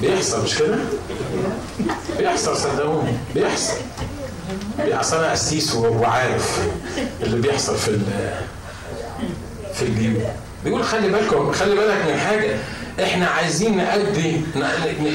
[0.00, 0.76] بيحصل مش كده؟
[2.18, 3.74] بيحصل صدقوني بيحصل
[4.80, 6.58] أصل أنا قسيس وعارف
[7.22, 7.98] اللي بيحصل في
[9.74, 10.22] في البيوت
[10.64, 12.56] بيقول خلي بالكم خلي بالك من حاجة
[13.02, 14.40] إحنا عايزين نأدي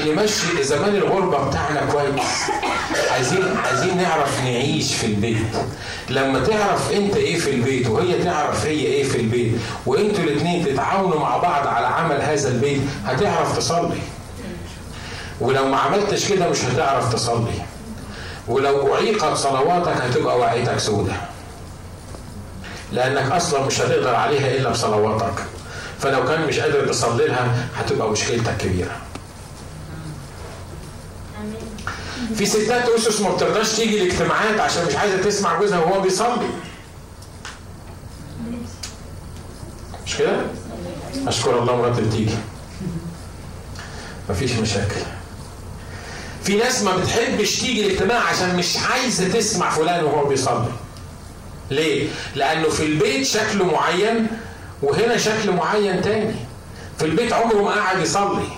[0.06, 2.24] نمشي زمان الغربة بتاعنا كويس.
[3.12, 5.36] عايزين عايزين نعرف نعيش في البيت.
[6.10, 9.52] لما تعرف أنت إيه في البيت وهي تعرف هي إيه في البيت
[9.86, 13.98] وأنتوا الاثنين تتعاونوا مع بعض على عمل هذا البيت هتعرف تصلي.
[15.40, 17.54] ولو ما عملتش كده مش هتعرف تصلي.
[18.48, 21.12] ولو أعيقت صلواتك هتبقى وعيتك سودة.
[22.92, 25.34] لأنك أصلا مش هتقدر عليها إلا بصلواتك.
[26.00, 28.96] فلو كان مش قادر تصلي لها هتبقى مشكلتك كبيرة.
[32.34, 36.48] في ستات أسس ما بترضاش تيجي الاجتماعات عشان مش عايزة تسمع جوزها وهو بيصلي.
[40.06, 40.36] مش كده؟
[41.26, 42.34] أشكر الله مراتي بتيجي
[44.30, 45.00] مفيش مشاكل.
[46.44, 50.72] في ناس ما بتحبش تيجي الاجتماع عشان مش عايزة تسمع فلان وهو بيصلي.
[51.70, 54.26] ليه؟ لأنه في البيت شكله معين
[54.82, 56.34] وهنا شكل معين تاني.
[56.98, 58.48] في البيت عمره ما قاعد يصلي.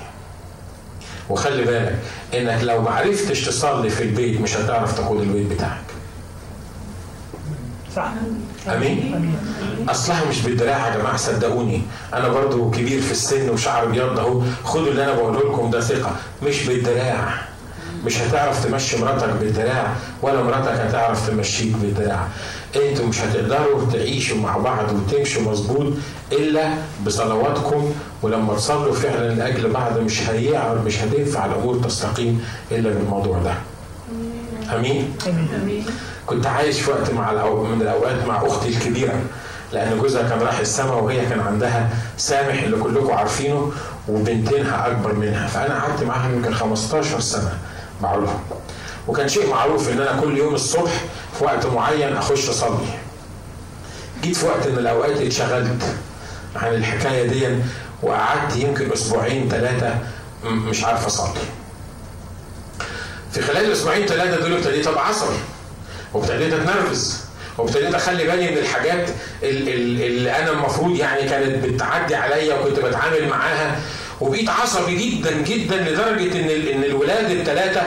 [1.30, 1.98] وخلي بالك
[2.34, 5.84] إنك لو ما عرفتش تصلي في البيت مش هتعرف تاخد البيت بتاعك.
[7.96, 8.10] صح.
[8.68, 9.38] آمين؟ امين
[9.88, 11.82] اصلها مش بالدراع يا جماعة صدقوني.
[12.14, 14.42] أنا برضو كبير في السن وشعر أبيض أهو.
[14.64, 16.16] خدوا اللي أنا بقوله لكم ده ثقة.
[16.42, 17.55] مش بالدراع.
[18.04, 19.92] مش هتعرف تمشي مراتك بالدراع
[20.22, 22.26] ولا مراتك هتعرف تمشيك بالدراع
[22.76, 25.92] أنتوا مش هتقدروا تعيشوا مع بعض وتمشوا مظبوط
[26.32, 26.68] إلا
[27.06, 27.92] بصلواتكم
[28.22, 33.54] ولما تصلوا فعلا لأجل بعض مش هيعرف مش هتنفع الأمور تستقيم إلا بالموضوع ده.
[34.76, 35.48] أمين؟ أمين.
[35.62, 35.84] امين
[36.26, 37.64] كنت عايش في وقت مع الأو...
[37.64, 39.14] من الأوقات مع أختي الكبيرة
[39.72, 43.72] لأن جوزها كان راح السماء وهي كان عندها سامح اللي كلكم عارفينه
[44.08, 45.46] وبنتينها أكبر منها.
[45.46, 47.52] فأنا قعدت معاها يمكن 15 سنة.
[48.02, 48.38] معروفه
[49.08, 50.92] وكان شيء معروف إن أنا كل يوم الصبح
[51.38, 52.78] في وقت معين أخش أصلي.
[54.22, 55.82] جيت في وقت من الأوقات اتشغلت
[56.56, 57.58] عن الحكاية دي
[58.02, 59.98] وقعدت يمكن أسبوعين ثلاثة
[60.44, 61.40] مش عارف أصلي.
[63.32, 65.06] في خلال الاسبوعين ثلاثة دول ابتديت ابقى
[66.14, 67.20] وابتديت أتنرفز
[67.58, 69.08] وابتديت أخلي بالي من الحاجات
[69.42, 73.80] ال- ال- اللي أنا المفروض يعني كانت بتعدي عليا وكنت بتعامل معاها
[74.20, 77.82] وبقيت عصبي جدا جدا لدرجة إن إن الولاد الثلاثه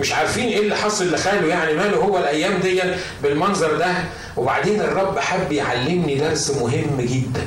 [0.00, 1.48] مش عارفين إيه اللي حصل لخاله.
[1.48, 2.82] يعني ماله هو الأيام دي
[3.22, 3.94] بالمنظر ده؟
[4.36, 7.46] وبعدين الرب حب يعلمني درس مهم جدا.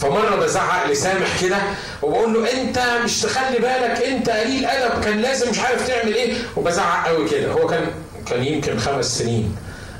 [0.00, 1.56] فمرة بزعق لسامح كده
[2.02, 6.34] وبقول له أنت مش تخلي بالك أنت قليل أدب كان لازم مش عارف تعمل إيه.
[6.56, 7.52] وبزعق قوي كده.
[7.52, 7.86] هو كان
[8.26, 9.56] كان يمكن خمس سنين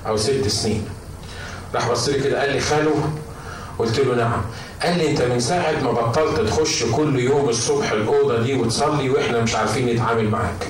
[0.06, 0.88] أو ست سنين.
[1.74, 2.94] راح بص لي كده قال لي خالو
[3.78, 4.42] قلت له نعم.
[4.82, 9.40] قال لي أنت من ساعة ما بطلت تخش كل يوم الصبح الأوضة دي وتصلي وإحنا
[9.40, 10.68] مش عارفين نتعامل معاك.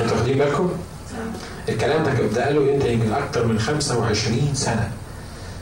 [0.00, 0.70] أنتوا واخدين بالكم؟
[1.68, 4.90] الكلام ده ده قاله انت يمكن أكتر من 25 سنة.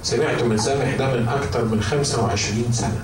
[0.02, 3.02] سمعته من سامح ده من أكتر من 25 سنة.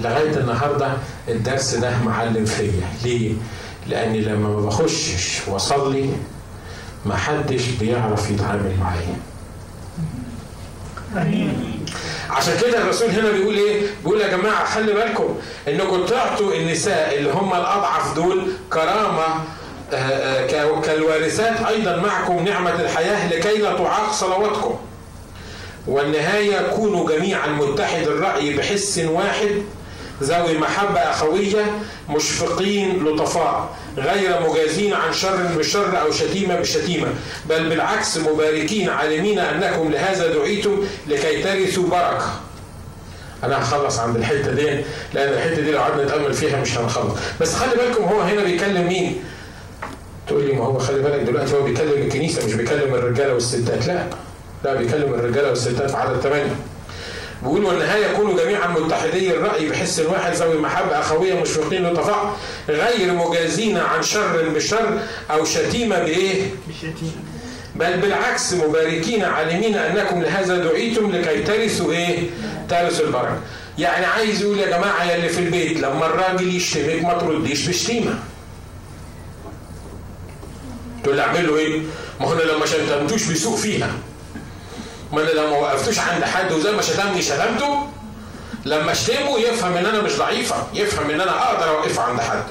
[0.00, 0.92] لغاية النهارده
[1.28, 2.88] الدرس ده معلم فيا.
[3.04, 3.34] ليه؟
[3.86, 6.10] لاني لما ما بخشش وأصلي
[7.06, 9.16] ما حدش بيعرف يتعامل معايا.
[11.16, 11.77] آمين.
[12.30, 15.36] عشان كده الرسول هنا بيقول إيه؟ بيقول يا جماعة خلي بالكم
[15.68, 19.24] إنكم تعطوا النساء اللي هم الأضعف دول كرامة
[19.92, 24.78] آه، آه، كالوارثات أيضا معكم نعمة الحياة لكي لا تعاق صلواتكم.
[25.86, 29.50] والنهاية كونوا جميعا متحد الرأي بحس واحد
[30.22, 31.64] ذوي محبة أخوية
[32.08, 33.68] مشفقين لطفاء
[33.98, 37.08] غير مجازين عن شر بالشر أو شتيمة بالشتيمه
[37.48, 42.40] بل بالعكس مباركين عالمين أنكم لهذا دعيتم لكي ترثوا بركة.
[43.44, 44.64] أنا هخلص عند الحتة دي
[45.14, 48.88] لأن الحتة دي لو قعدنا نتأمل فيها مش هنخلص بس خلي بالكم هو هنا بيكلم
[48.88, 49.22] مين؟
[50.28, 54.06] تقول لي ما هو خلي بالك دلوقتي هو بيكلم الكنيسة مش بيكلم الرجالة والستات لا
[54.64, 56.56] لا بيكلم الرجالة والستات في عدد ثمانية
[57.42, 62.36] بيقول والنهاية كونوا جميعا متحدي الرأي بحس واحد ذوي محبة أخوية مشفقين لطفاء
[62.68, 67.12] غير مجازين عن شر بشر أو شتيمة بإيه؟ بالشتيمة
[67.76, 72.18] بل بالعكس مباركين عالمين أنكم لهذا دعيتم لكي ترثوا إيه؟
[72.68, 73.40] ترثوا البركة
[73.78, 78.18] يعني عايز يقول يا جماعة يا اللي في البيت لما الراجل يشتمك ما ترديش بشتيمة
[81.04, 81.80] تقول لي اعمل له إيه؟
[82.20, 83.90] ما هو لو ما شتمتوش بيسوق فيها
[85.12, 87.88] ما أنا لو ما وقفتوش عند حد وزي ما شتمني شتمته
[88.64, 92.42] لما اشتمه يفهم ان أنا مش ضعيفة يفهم ان أنا أقدر اوقف عند حد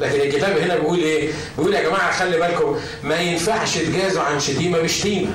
[0.00, 4.78] لكن الكتاب هنا بيقول إيه؟ بيقول يا جماعة خلي بالكم ما ينفعش تجازوا عن شتيمة
[4.78, 5.30] بشتيمه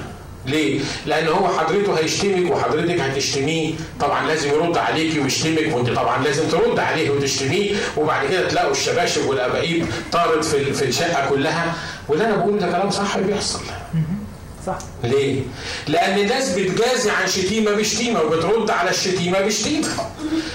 [0.46, 6.48] ليه؟ لأن هو حضرته هيشتمك وحضرتك هتشتميه، طبعا لازم يرد عليكي ويشتمك وأنت طبعا لازم
[6.50, 11.74] ترد عليه وتشتميه وبعد كده تلاقوا الشباشب والأباقيب طارت في في الشقة كلها،
[12.08, 13.60] واللي أنا بقوله ده كلام صح بيحصل.
[14.68, 15.42] صح ليه؟
[15.88, 19.88] لأن الناس بتجازي عن شتيمة بشتيمة وبترد على الشتيمة بشتيمة.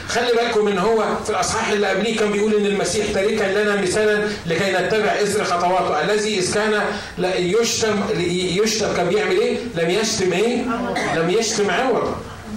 [0.08, 4.28] خلي بالكم إن هو في الأصحاح اللي قبليه كان بيقول إن المسيح تاركا لنا مثالا
[4.46, 6.82] لكي نتبع إثر خطواته الذي إذ كان
[7.38, 8.02] يشتم
[8.64, 10.56] يشتم كان بيعمل إيه؟ لم يشتم إيه؟
[11.16, 12.16] لم يشتم عوضا.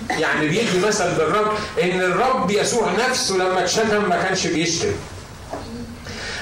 [0.10, 4.92] يعني بيدي مثل بالرب إن الرب يسوع نفسه لما اتشتم ما كانش بيشتم.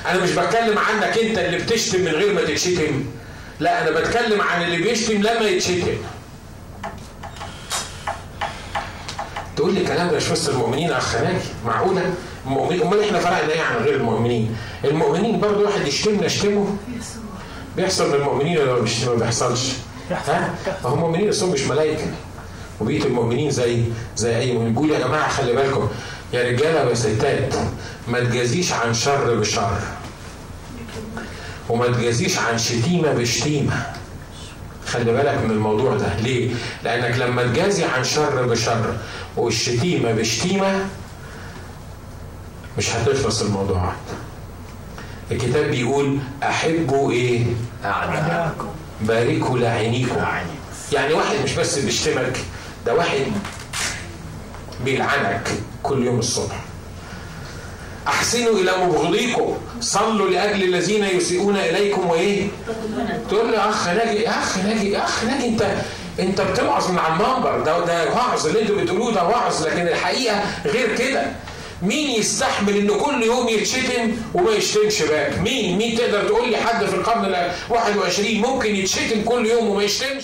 [0.09, 3.05] أنا مش بتكلم عنك أنت اللي بتشتم من غير ما تتشتم.
[3.62, 5.97] لا أنا بتكلم عن اللي بيشتم لما يتشتم.
[9.55, 12.14] تقول لي ده مش وسط المؤمنين يا اخ ناجي معقولة؟
[12.45, 16.76] المؤمنين أمال إحنا فرقنا إيه عن غير المؤمنين؟ المؤمنين برضه واحد يشتمنا اشتمه
[17.76, 19.72] بيحصل للمؤمنين ولا مش ما بيحصلش.
[20.12, 22.05] ها؟ هم المؤمنين أصلا مش ملائكة.
[22.82, 23.84] وبقية المؤمنين زي
[24.16, 24.74] زي أي مؤمن.
[24.74, 25.89] بيقول يا جماعة خلي بالكم.
[26.34, 27.53] يا رجالة ويا ستات
[28.07, 29.78] ما تجازيش عن شر بشر.
[31.72, 33.86] وما تجازيش عن شتيمة بشتيمة.
[34.88, 36.15] خلي بالك من الموضوع ده.
[36.19, 36.51] ليه؟
[36.84, 38.97] لأنك لما تجازي عن شر بشر
[39.38, 40.86] والشتيمة بشتيمة
[42.78, 43.95] مش هتخلص الموضوعات
[45.32, 47.45] الكتاب بيقول أحبوا إيه؟
[47.86, 48.67] أعداءكم.
[49.01, 50.15] باركوا لاعينيكم
[50.93, 52.38] يعني واحد مش بس بيشتمك
[52.86, 53.19] ده واحد
[54.86, 55.49] بيلعنك
[55.84, 56.59] كل يوم الصبح.
[58.08, 62.10] أحسنوا إلى مبغضيكم صلوا لأجل الذين يسيئون إليكم.
[62.10, 62.47] وإيه؟
[63.30, 65.72] تقول يا أخ ناجي أخ ناجي أخ ناجي أنت
[66.20, 67.60] أنت بتوعظ من على المنبر.
[67.60, 69.68] ده ده وعظ اللي أنتوا بتقولوه ده وعظ.
[69.68, 71.26] لكن الحقيقة غير كده.
[71.82, 76.86] مين يستحمل ان كل يوم يتشتم وما يشتمش باك مين؟ مين تقدر تقول لي حد
[76.86, 80.24] في القرن ال 21 ممكن يتشتم كل يوم وما يشتمش؟